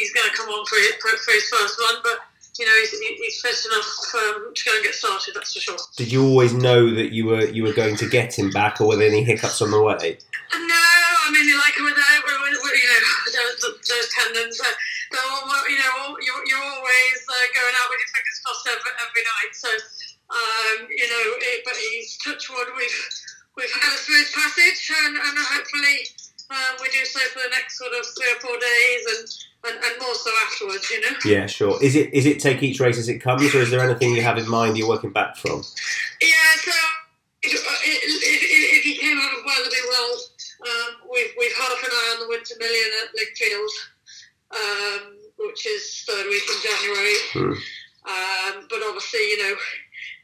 he's 0.00 0.12
gonna 0.12 0.32
come 0.34 0.48
on 0.48 0.66
for 0.66 0.76
his, 0.76 0.94
for 1.00 1.32
his 1.32 1.48
first 1.48 1.78
run, 1.80 2.00
but. 2.02 2.20
You 2.58 2.66
know, 2.66 2.72
he's, 2.80 2.90
he's 2.90 3.40
fit 3.40 3.56
enough 3.72 3.88
um, 4.36 4.52
to 4.52 4.64
go 4.66 4.74
and 4.74 4.84
get 4.84 4.92
started. 4.92 5.32
That's 5.34 5.54
for 5.54 5.60
sure. 5.60 5.78
Did 5.96 6.12
you 6.12 6.26
always 6.26 6.52
know 6.52 6.92
that 6.92 7.10
you 7.10 7.24
were 7.24 7.46
you 7.46 7.62
were 7.62 7.72
going 7.72 7.96
to 7.96 8.08
get 8.08 8.36
him 8.36 8.50
back, 8.50 8.82
or 8.82 8.88
were 8.88 8.96
there 8.96 9.08
any 9.08 9.24
hiccups 9.24 9.62
on 9.62 9.70
the 9.70 9.80
way? 9.80 10.18
No, 10.52 10.58
I 10.58 11.30
mean, 11.30 11.56
like 11.56 11.78
without, 11.78 12.20
you 12.26 12.88
know, 12.90 13.00
those, 13.32 13.88
those 13.88 14.08
tendons. 14.12 14.60
Uh, 14.60 14.66
you 15.70 15.78
know, 15.78 16.18
you're, 16.18 16.42
you're 16.46 16.62
always 16.62 17.18
uh, 17.30 17.46
going 17.54 17.74
out 17.78 17.88
with 17.90 18.02
your 18.02 18.12
fingers 18.14 18.38
crossed 18.42 18.66
every, 18.66 18.92
every 18.98 19.24
night. 19.26 19.52
So, 19.54 19.70
um, 20.30 20.76
you 20.90 21.06
know, 21.06 21.26
it, 21.38 21.62
but 21.64 21.74
he's 21.78 22.18
touch 22.18 22.50
wood. 22.50 22.68
We've 22.76 22.98
we've 23.56 23.70
had 23.70 23.94
a 23.94 23.98
smooth 23.98 24.30
passage, 24.34 24.92
and, 25.04 25.16
and 25.16 25.38
hopefully 25.38 25.98
um, 26.50 26.76
we 26.82 26.88
do 26.90 27.04
so 27.04 27.20
for 27.32 27.40
the 27.40 27.50
next 27.50 27.78
sort 27.78 27.92
of 27.92 28.04
three 28.16 28.32
or 28.32 28.40
four 28.40 28.58
days, 28.58 29.02
and, 29.08 29.74
and, 29.74 29.84
and 29.84 29.94
more 30.00 30.14
so 30.14 30.30
afterwards. 30.46 30.90
You 30.90 31.00
know. 31.00 31.16
Yeah, 31.24 31.46
sure. 31.46 31.82
Is 31.82 31.96
it 31.96 32.12
is 32.12 32.26
it 32.26 32.40
take 32.40 32.62
each 32.62 32.80
race 32.80 32.98
as 32.98 33.08
it 33.08 33.18
comes, 33.18 33.54
or 33.54 33.58
is 33.58 33.70
there 33.70 33.80
anything 33.80 34.14
you 34.14 34.22
have 34.22 34.38
in 34.38 34.48
mind 34.48 34.76
you're 34.76 34.88
working 34.88 35.12
back 35.12 35.36
from? 35.36 35.62
Yeah. 36.20 36.52
So. 36.62 36.72
It, 37.42 37.56
it, 37.56 38.84
it, 38.84 39.00
came 39.00 39.16
out 39.16 39.32
of 39.32 39.42
Wetherby 39.46 39.76
well 39.88 40.18
um, 40.62 41.08
we've, 41.10 41.32
we've 41.38 41.56
half 41.56 41.82
an 41.82 41.90
eye 41.90 42.10
on 42.14 42.20
the 42.20 42.28
Winter 42.28 42.54
Million 42.58 42.90
at 43.02 43.14
Lingfield, 43.16 43.72
um, 44.52 45.16
which 45.38 45.66
is 45.66 46.04
third 46.06 46.26
week 46.28 46.44
in 46.44 46.60
January. 46.60 47.16
Hmm. 47.32 47.56
Um, 48.00 48.66
but 48.68 48.80
obviously, 48.84 49.20
you 49.20 49.38
know, 49.38 49.56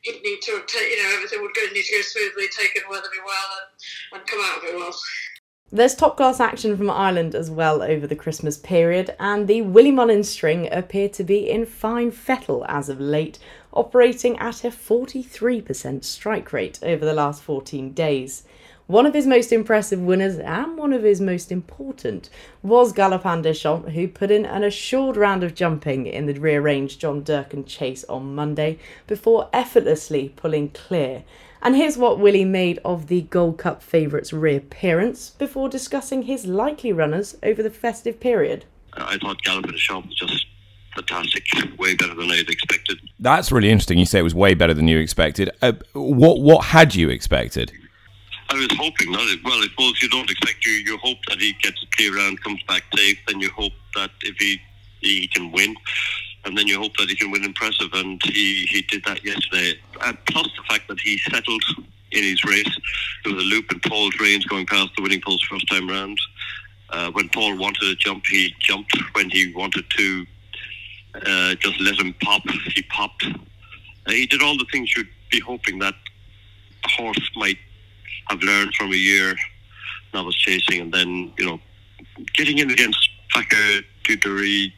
he'd 0.07 0.23
need 0.23 0.41
to, 0.43 0.53
you 0.53 1.03
know, 1.03 1.15
everything 1.15 1.43
would 1.43 1.55
go, 1.55 1.63
need 1.73 1.85
to 1.85 1.97
go 1.97 2.03
smoothly, 2.03 2.47
take 2.49 2.77
it 2.77 2.85
Wetherby 2.89 3.17
well, 3.25 3.59
and, 4.13 4.21
and 4.21 4.29
come 4.29 4.41
out 4.43 4.59
of 4.59 4.65
it 4.65 4.77
well. 4.77 4.97
There's 5.73 5.97
top 5.97 6.17
class 6.17 6.39
action 6.39 6.77
from 6.77 6.91
Ireland 6.91 7.35
as 7.35 7.51
well 7.51 7.83
over 7.83 8.07
the 8.07 8.15
Christmas 8.15 8.57
period, 8.57 9.17
and 9.19 9.49
the 9.49 9.63
Willie 9.63 9.91
Mullins 9.91 10.29
string 10.29 10.69
appear 10.73 11.09
to 11.09 11.25
be 11.25 11.51
in 11.51 11.67
fine 11.67 12.13
fettle 12.13 12.65
as 12.69 12.89
of 12.89 13.01
late, 13.01 13.41
operating 13.73 14.39
at 14.39 14.65
a 14.65 14.69
43% 14.69 16.05
strike 16.05 16.53
rate 16.53 16.79
over 16.83 17.05
the 17.05 17.13
last 17.13 17.43
14 17.43 17.93
days. 17.93 18.45
One 18.89 19.05
of 19.05 19.15
his 19.15 19.27
most 19.27 19.51
impressive 19.51 19.99
winners 20.01 20.39
and 20.39 20.79
one 20.79 20.93
of 20.93 21.03
his 21.03 21.21
most 21.21 21.51
important 21.51 22.31
was 22.63 22.93
Galopin 22.93 23.43
Des 23.43 23.55
Champs, 23.55 23.93
who 23.95 24.07
put 24.07 24.31
in 24.31 24.47
an 24.47 24.63
assured 24.63 25.17
round 25.17 25.43
of 25.43 25.57
jumping 25.57 26.07
in 26.07 26.27
the 26.27 26.39
rearranged 26.39 27.01
John 27.01 27.23
Durkan 27.23 27.67
chase 27.67 28.05
on 28.05 28.37
Monday 28.37 28.79
before 29.09 29.51
effortlessly 29.53 30.33
pulling 30.37 30.69
clear. 30.69 31.25
And 31.61 31.75
here's 31.75 31.99
what 31.99 32.21
Willie 32.21 32.45
made 32.45 32.79
of 32.85 33.09
the 33.09 33.23
Gold 33.23 33.59
Cup 33.59 33.83
favourites' 33.83 34.33
reappearance 34.33 35.31
before 35.31 35.69
discussing 35.69 36.23
his 36.23 36.47
likely 36.47 36.93
runners 36.93 37.37
over 37.43 37.65
the 37.65 37.71
festive 37.71 38.21
period. 38.21 38.67
I 38.93 39.19
thought 39.19 39.43
Galopin 39.43 39.73
Des 39.73 39.79
Champs 39.79 40.07
was 40.07 40.31
just 40.31 40.47
fantastic, 40.95 41.43
way 41.77 41.97
better 41.97 42.15
than 42.15 42.31
I'd 42.31 42.49
expected. 42.49 43.01
That's 43.19 43.51
really 43.51 43.69
interesting. 43.69 43.99
You 43.99 44.07
say 44.07 44.21
it 44.21 44.23
was 44.23 44.35
way 44.35 44.55
better 44.55 44.75
than 44.75 44.87
you 44.87 45.01
expected. 45.01 45.51
Uh, 45.61 45.73
what 45.95 46.41
what 46.41 46.67
had 46.67 46.95
you 46.95 47.11
expected? 47.11 47.73
I 48.49 48.55
was 48.55 48.69
hoping 48.73 49.11
not. 49.11 49.27
Well, 49.45 49.59
I 49.59 49.67
suppose 49.71 50.01
you 50.03 50.09
don't 50.09 50.31
expect 50.31 50.65
you. 50.65 50.73
You 50.73 50.97
hope 50.99 51.19
that 51.29 51.41
he 51.41 51.53
gets 51.63 51.83
a 51.83 51.97
clear 51.97 52.15
round, 52.17 52.43
comes 52.43 52.63
back 52.65 52.85
safe. 52.95 53.19
and 53.29 53.43
you 53.43 53.51
hope 53.51 53.73
that 53.95 54.11
if 54.23 54.37
he 54.39 54.61
he 55.01 55.29
can 55.29 55.53
win, 55.53 55.75
and 56.45 56.57
then 56.57 56.67
you 56.67 56.79
hope 56.79 56.97
that 56.97 57.09
he 57.09 57.17
can 57.17 57.31
win 57.31 57.45
impressive. 57.45 57.93
And 57.93 58.21
he 58.25 58.67
he 58.71 58.83
did 58.83 59.05
that 59.05 59.25
yesterday. 59.25 59.75
And 60.05 60.17
plus 60.27 60.49
the 60.57 60.63
fact 60.69 60.89
that 60.89 61.01
he 61.01 61.19
settled 61.19 61.63
in 62.13 62.23
his 62.23 62.45
race. 62.45 62.79
There 63.25 63.35
was 63.35 63.43
a 63.43 63.47
loop 63.47 63.73
in 63.73 63.81
Paul's 63.81 64.19
reins 64.21 64.45
going 64.47 64.67
past 64.67 64.91
the 64.97 65.03
winning 65.03 65.21
post 65.21 65.47
first 65.47 65.69
time 65.69 65.89
round. 65.89 66.19
Uh, 66.91 67.11
when 67.11 67.29
Paul 67.31 67.59
wanted 67.59 67.81
to 67.81 67.97
jump, 67.97 68.25
he 68.27 68.55
jumped. 68.61 68.97
When 69.13 69.29
he 69.29 69.53
wanted 69.53 69.85
to 69.91 70.27
uh, 71.15 71.55
just 71.57 71.81
let 71.81 71.99
him 71.99 72.15
pop, 72.23 72.43
he 72.75 72.83
popped. 72.83 73.25
Uh, 73.25 74.13
he 74.13 74.27
did 74.27 74.41
all 74.41 74.57
the 74.57 74.67
things 74.71 74.97
you'd 74.97 75.09
be 75.31 75.41
hoping 75.41 75.79
that 75.81 75.95
a 76.85 76.89
horse 76.89 77.31
might 77.35 77.59
have 78.29 78.43
learned 78.43 78.75
from 78.75 78.93
a 78.93 78.97
year 78.97 79.35
novice 80.13 80.35
chasing, 80.35 80.81
and 80.81 80.93
then 80.93 81.33
you 81.39 81.45
know 81.45 81.61
getting 82.35 82.59
in 82.59 82.71
against 82.71 83.09
Fakir 83.33 83.83
D'oudairies, 84.05 84.73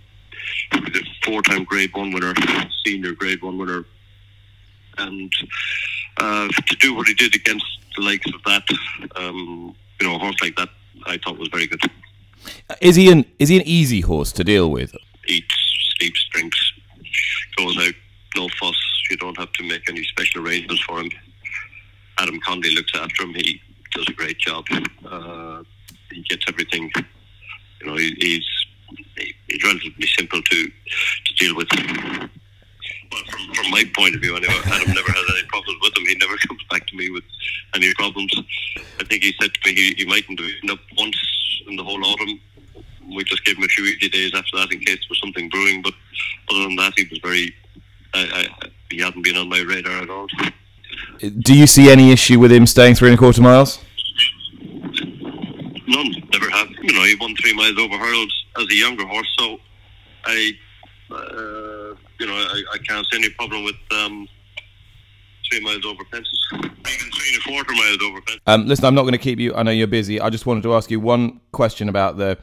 the 0.73 1.05
four-time 1.25 1.65
Grade 1.65 1.95
One 1.95 2.13
winner, 2.13 2.35
senior 2.85 3.13
Grade 3.13 3.43
One 3.43 3.59
winner, 3.59 3.85
and 4.99 5.33
uh, 6.17 6.49
to 6.49 6.77
do 6.77 6.95
what 6.95 7.07
he 7.07 7.15
did 7.15 7.35
against 7.35 7.67
the 7.97 8.03
likes 8.03 8.27
of 8.35 8.43
that, 8.45 8.65
um, 9.17 9.75
you 10.01 10.07
know, 10.07 10.17
a 10.17 10.19
horse 10.19 10.37
like 10.43 10.57
that, 10.57 10.69
I 11.07 11.19
thought 11.19 11.39
was 11.39 11.49
very 11.49 11.67
good. 11.67 11.81
Is 12.81 12.97
he 12.97 13.11
an 13.11 13.25
is 13.39 13.49
he 13.49 13.57
an 13.57 13.67
easy 13.67 14.01
horse 14.01 14.33
to 14.33 14.45
deal 14.45 14.71
with? 14.71 14.95
Eats, 15.27 15.55
sleeps, 15.99 16.27
drinks, 16.33 16.73
goes 17.57 17.77
out, 17.79 17.95
no 18.37 18.49
fuss. 18.61 18.77
You 19.11 19.17
don't 19.17 19.39
have 19.39 19.53
to 19.55 19.65
make 19.65 19.89
any 19.89 20.05
special 20.05 20.47
arrangements 20.47 20.83
for 20.83 21.01
him. 21.01 21.11
Adam 22.19 22.41
Conley 22.41 22.75
looks 22.75 22.93
after 22.95 23.25
him. 23.25 23.35
He 23.35 23.61
does 23.93 24.07
a 24.09 24.13
great 24.13 24.39
job. 24.39 24.65
Uh, 25.05 25.63
he 26.11 26.23
gets 26.23 26.45
everything. 26.49 26.91
You 27.81 27.87
know, 27.87 27.97
he, 27.97 28.15
he's 28.19 28.47
he, 29.17 29.35
he's 29.49 29.63
relatively 29.63 30.07
simple 30.07 30.43
to 30.43 30.65
to 30.67 31.35
deal 31.37 31.57
with. 31.57 31.69
Well, 33.11 33.23
from, 33.31 33.55
from 33.55 33.71
my 33.71 33.85
point 33.97 34.15
of 34.15 34.21
view, 34.21 34.37
anyway, 34.37 34.55
Adam 34.67 34.95
never 34.95 35.13
has 35.13 35.25
any 35.31 35.47
problems 35.49 35.79
with 35.83 35.97
him. 35.97 36.05
He 36.07 36.15
never 36.17 36.37
comes 36.49 36.63
back 36.71 36.87
to 36.89 36.97
me 36.97 37.11
with 37.11 37.25
any 37.75 37.93
problems. 37.95 38.33
I 39.01 39.05
think 39.05 39.23
he 39.23 39.35
said 39.41 39.53
to 39.55 39.61
me 39.65 39.75
he, 39.75 39.95
he 39.97 40.05
mightn't 40.05 40.39
have 40.39 40.49
been 40.61 40.71
up 40.71 40.81
once 40.97 41.17
in 41.67 41.77
the 41.77 41.85
whole 41.85 42.05
autumn. 42.05 42.41
We 43.15 43.25
just 43.25 43.45
gave 43.45 43.57
him 43.57 43.65
a 43.65 43.69
few 43.69 43.85
easy 43.85 44.09
days 44.11 44.33
after 44.35 44.59
that 44.59 44.73
in 44.73 44.81
case 44.81 44.99
there 44.99 45.09
was 45.09 45.21
something 45.21 45.49
brewing. 45.49 45.81
But 45.83 45.95
other 46.51 46.65
than 46.65 46.77
that, 46.77 46.93
he 46.97 47.07
was 47.09 47.19
very. 47.21 47.55
I, 48.15 48.49
I, 48.63 48.69
he 48.91 49.01
hadn't 49.01 49.23
been 49.23 49.37
on 49.37 49.49
my 49.49 49.61
radar 49.61 50.03
at 50.03 50.11
all. 50.11 50.27
Do 51.19 51.57
you 51.57 51.67
see 51.67 51.91
any 51.91 52.13
issue 52.13 52.39
with 52.39 52.53
him 52.53 52.67
staying 52.67 52.95
three 52.95 53.09
and 53.11 53.17
a 53.17 53.19
quarter 53.19 53.43
miles? 53.43 53.79
None, 55.87 56.13
never 56.33 56.51
have. 56.51 56.69
You 56.83 56.93
know, 56.93 57.05
he 57.05 57.17
won 57.21 57.35
three 57.37 57.55
miles 57.55 57.79
over 57.79 57.97
hurdles 57.97 58.45
as 58.59 58.67
a 58.71 58.75
younger 58.75 59.07
horse, 59.07 59.29
so 59.39 59.59
I, 60.25 60.53
uh, 61.11 61.95
you 62.21 62.27
know, 62.27 62.35
I, 62.35 62.63
I 62.75 62.79
can't 62.79 63.07
see 63.11 63.19
any 63.19 63.31
problem 63.31 63.65
with 63.65 63.77
um, 63.91 64.29
three 65.51 65.61
miles 65.61 65.85
over 65.85 66.05
fences. 66.11 66.47
Even 66.53 67.11
three 67.11 67.35
and 67.35 67.39
a 67.39 67.49
quarter 67.49 67.73
miles 67.73 67.99
over 68.03 68.21
fences. 68.23 68.41
Um, 68.47 68.67
listen, 68.67 68.85
I'm 68.85 68.95
not 68.95 69.03
going 69.03 69.13
to 69.13 69.19
keep 69.19 69.39
you. 69.39 69.55
I 69.55 69.63
know 69.63 69.71
you're 69.71 69.87
busy. 69.87 70.21
I 70.21 70.31
just 70.31 70.47
wanted 70.47 70.63
to 70.65 70.75
ask 70.75 70.91
you 70.91 71.01
one 71.01 71.41
question 71.53 71.89
about 71.89 72.17
the 72.17 72.39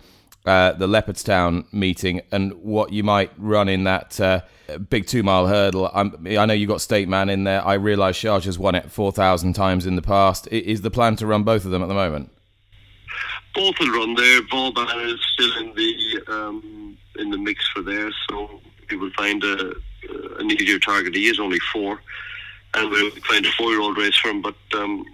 uh, 0.45 0.73
the 0.73 0.87
Leopardstown 0.87 1.71
meeting 1.73 2.21
and 2.31 2.53
what 2.53 2.91
you 2.91 3.03
might 3.03 3.31
run 3.37 3.67
in 3.67 3.83
that 3.85 4.19
uh, 4.19 4.41
big 4.89 5.07
two 5.07 5.23
mile 5.23 5.47
hurdle. 5.47 5.89
I'm, 5.93 6.15
i 6.25 6.45
know 6.45 6.53
you 6.53 6.67
got 6.67 6.81
State 6.81 7.07
Man 7.07 7.29
in 7.29 7.43
there. 7.43 7.65
I 7.65 7.73
realise 7.73 8.17
Sharjah 8.17 8.45
has 8.45 8.59
won 8.59 8.75
it 8.75 8.91
4,000 8.91 9.53
times 9.53 9.85
in 9.85 9.95
the 9.95 10.01
past. 10.01 10.47
Is 10.47 10.81
the 10.81 10.91
plan 10.91 11.15
to 11.17 11.25
run 11.27 11.43
both 11.43 11.65
of 11.65 11.71
them 11.71 11.81
at 11.81 11.87
the 11.87 11.93
moment? 11.93 12.31
Both 13.53 13.79
will 13.79 13.91
run 13.91 14.15
there. 14.15 14.41
Vauban 14.49 14.87
is 15.09 15.19
still 15.33 15.57
in 15.63 15.73
the 15.75 16.21
um, 16.27 16.97
in 17.17 17.29
the 17.31 17.37
mix 17.37 17.67
for 17.69 17.81
there, 17.81 18.11
so 18.29 18.59
we 18.91 18.97
will 18.97 19.11
find 19.11 19.41
a, 19.43 19.73
an 20.39 20.51
easier 20.51 20.77
target. 20.77 21.15
He 21.15 21.27
is 21.27 21.39
only 21.39 21.59
four, 21.71 22.01
and 22.73 22.91
we'll 22.91 23.11
find 23.11 23.45
a 23.45 23.51
four 23.53 23.71
year 23.71 23.79
old 23.79 23.97
race 23.97 24.17
for 24.17 24.29
him. 24.29 24.41
But 24.41 24.55
um, 24.73 25.05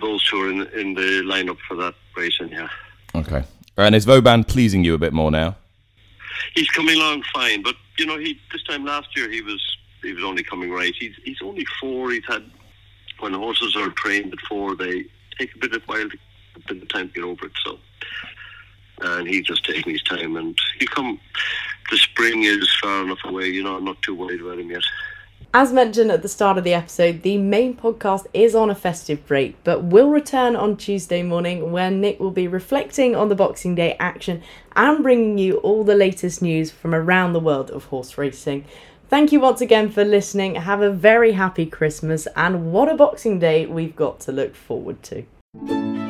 those 0.00 0.24
two 0.24 0.40
are 0.40 0.50
in, 0.50 0.62
in 0.68 0.94
the 0.94 1.22
lineup 1.24 1.58
for 1.66 1.74
that 1.76 1.94
racing. 2.16 2.50
Yeah. 2.50 2.68
Okay. 3.14 3.42
And 3.80 3.94
is 3.94 4.04
Vauban 4.04 4.44
pleasing 4.44 4.84
you 4.84 4.94
a 4.94 4.98
bit 4.98 5.12
more 5.12 5.30
now? 5.30 5.56
he's 6.54 6.70
coming 6.70 6.96
along 6.96 7.22
fine. 7.34 7.62
But 7.62 7.76
you 7.98 8.06
know, 8.06 8.18
he 8.18 8.38
this 8.52 8.62
time 8.64 8.84
last 8.84 9.16
year 9.16 9.30
he 9.30 9.42
was 9.42 9.60
he 10.02 10.12
was 10.12 10.24
only 10.24 10.42
coming 10.42 10.70
right. 10.70 10.94
He's 10.98 11.14
he's 11.24 11.42
only 11.42 11.64
four. 11.80 12.10
He's 12.10 12.26
had 12.26 12.44
when 13.20 13.34
horses 13.34 13.76
are 13.76 13.90
trained 13.90 14.32
at 14.32 14.40
four, 14.48 14.74
they 14.74 15.04
take 15.38 15.54
a 15.54 15.58
bit 15.58 15.74
of 15.74 15.82
while 15.84 16.06
a 16.06 16.60
bit 16.68 16.82
of 16.82 16.88
time 16.88 17.08
to 17.08 17.14
get 17.14 17.24
over 17.24 17.46
it. 17.46 17.52
So, 17.64 17.78
and 19.02 19.28
he's 19.28 19.44
just 19.44 19.64
taking 19.64 19.92
his 19.92 20.02
time. 20.02 20.36
And 20.36 20.58
he 20.78 20.86
come. 20.86 21.20
The 21.90 21.98
spring 21.98 22.44
is 22.44 22.70
far 22.80 23.02
enough 23.02 23.18
away. 23.24 23.48
You 23.48 23.64
know, 23.64 23.76
I'm 23.76 23.84
not 23.84 24.00
too 24.02 24.14
worried 24.14 24.40
about 24.40 24.60
him 24.60 24.70
yet. 24.70 24.82
As 25.52 25.72
mentioned 25.72 26.12
at 26.12 26.22
the 26.22 26.28
start 26.28 26.58
of 26.58 26.64
the 26.64 26.74
episode, 26.74 27.22
the 27.22 27.36
main 27.36 27.76
podcast 27.76 28.26
is 28.32 28.54
on 28.54 28.70
a 28.70 28.74
festive 28.74 29.26
break, 29.26 29.56
but 29.64 29.82
will 29.82 30.08
return 30.08 30.54
on 30.54 30.76
Tuesday 30.76 31.24
morning 31.24 31.72
when 31.72 32.00
Nick 32.00 32.20
will 32.20 32.30
be 32.30 32.46
reflecting 32.46 33.16
on 33.16 33.28
the 33.28 33.34
Boxing 33.34 33.74
Day 33.74 33.96
action 33.98 34.42
and 34.76 35.02
bringing 35.02 35.38
you 35.38 35.56
all 35.56 35.82
the 35.82 35.96
latest 35.96 36.40
news 36.40 36.70
from 36.70 36.94
around 36.94 37.32
the 37.32 37.40
world 37.40 37.68
of 37.70 37.86
horse 37.86 38.16
racing. 38.16 38.64
Thank 39.08 39.32
you 39.32 39.40
once 39.40 39.60
again 39.60 39.90
for 39.90 40.04
listening. 40.04 40.54
Have 40.54 40.82
a 40.82 40.90
very 40.92 41.32
happy 41.32 41.66
Christmas, 41.66 42.28
and 42.36 42.72
what 42.72 42.88
a 42.88 42.94
Boxing 42.94 43.40
Day 43.40 43.66
we've 43.66 43.96
got 43.96 44.20
to 44.20 44.32
look 44.32 44.54
forward 44.54 45.02
to. 45.02 46.09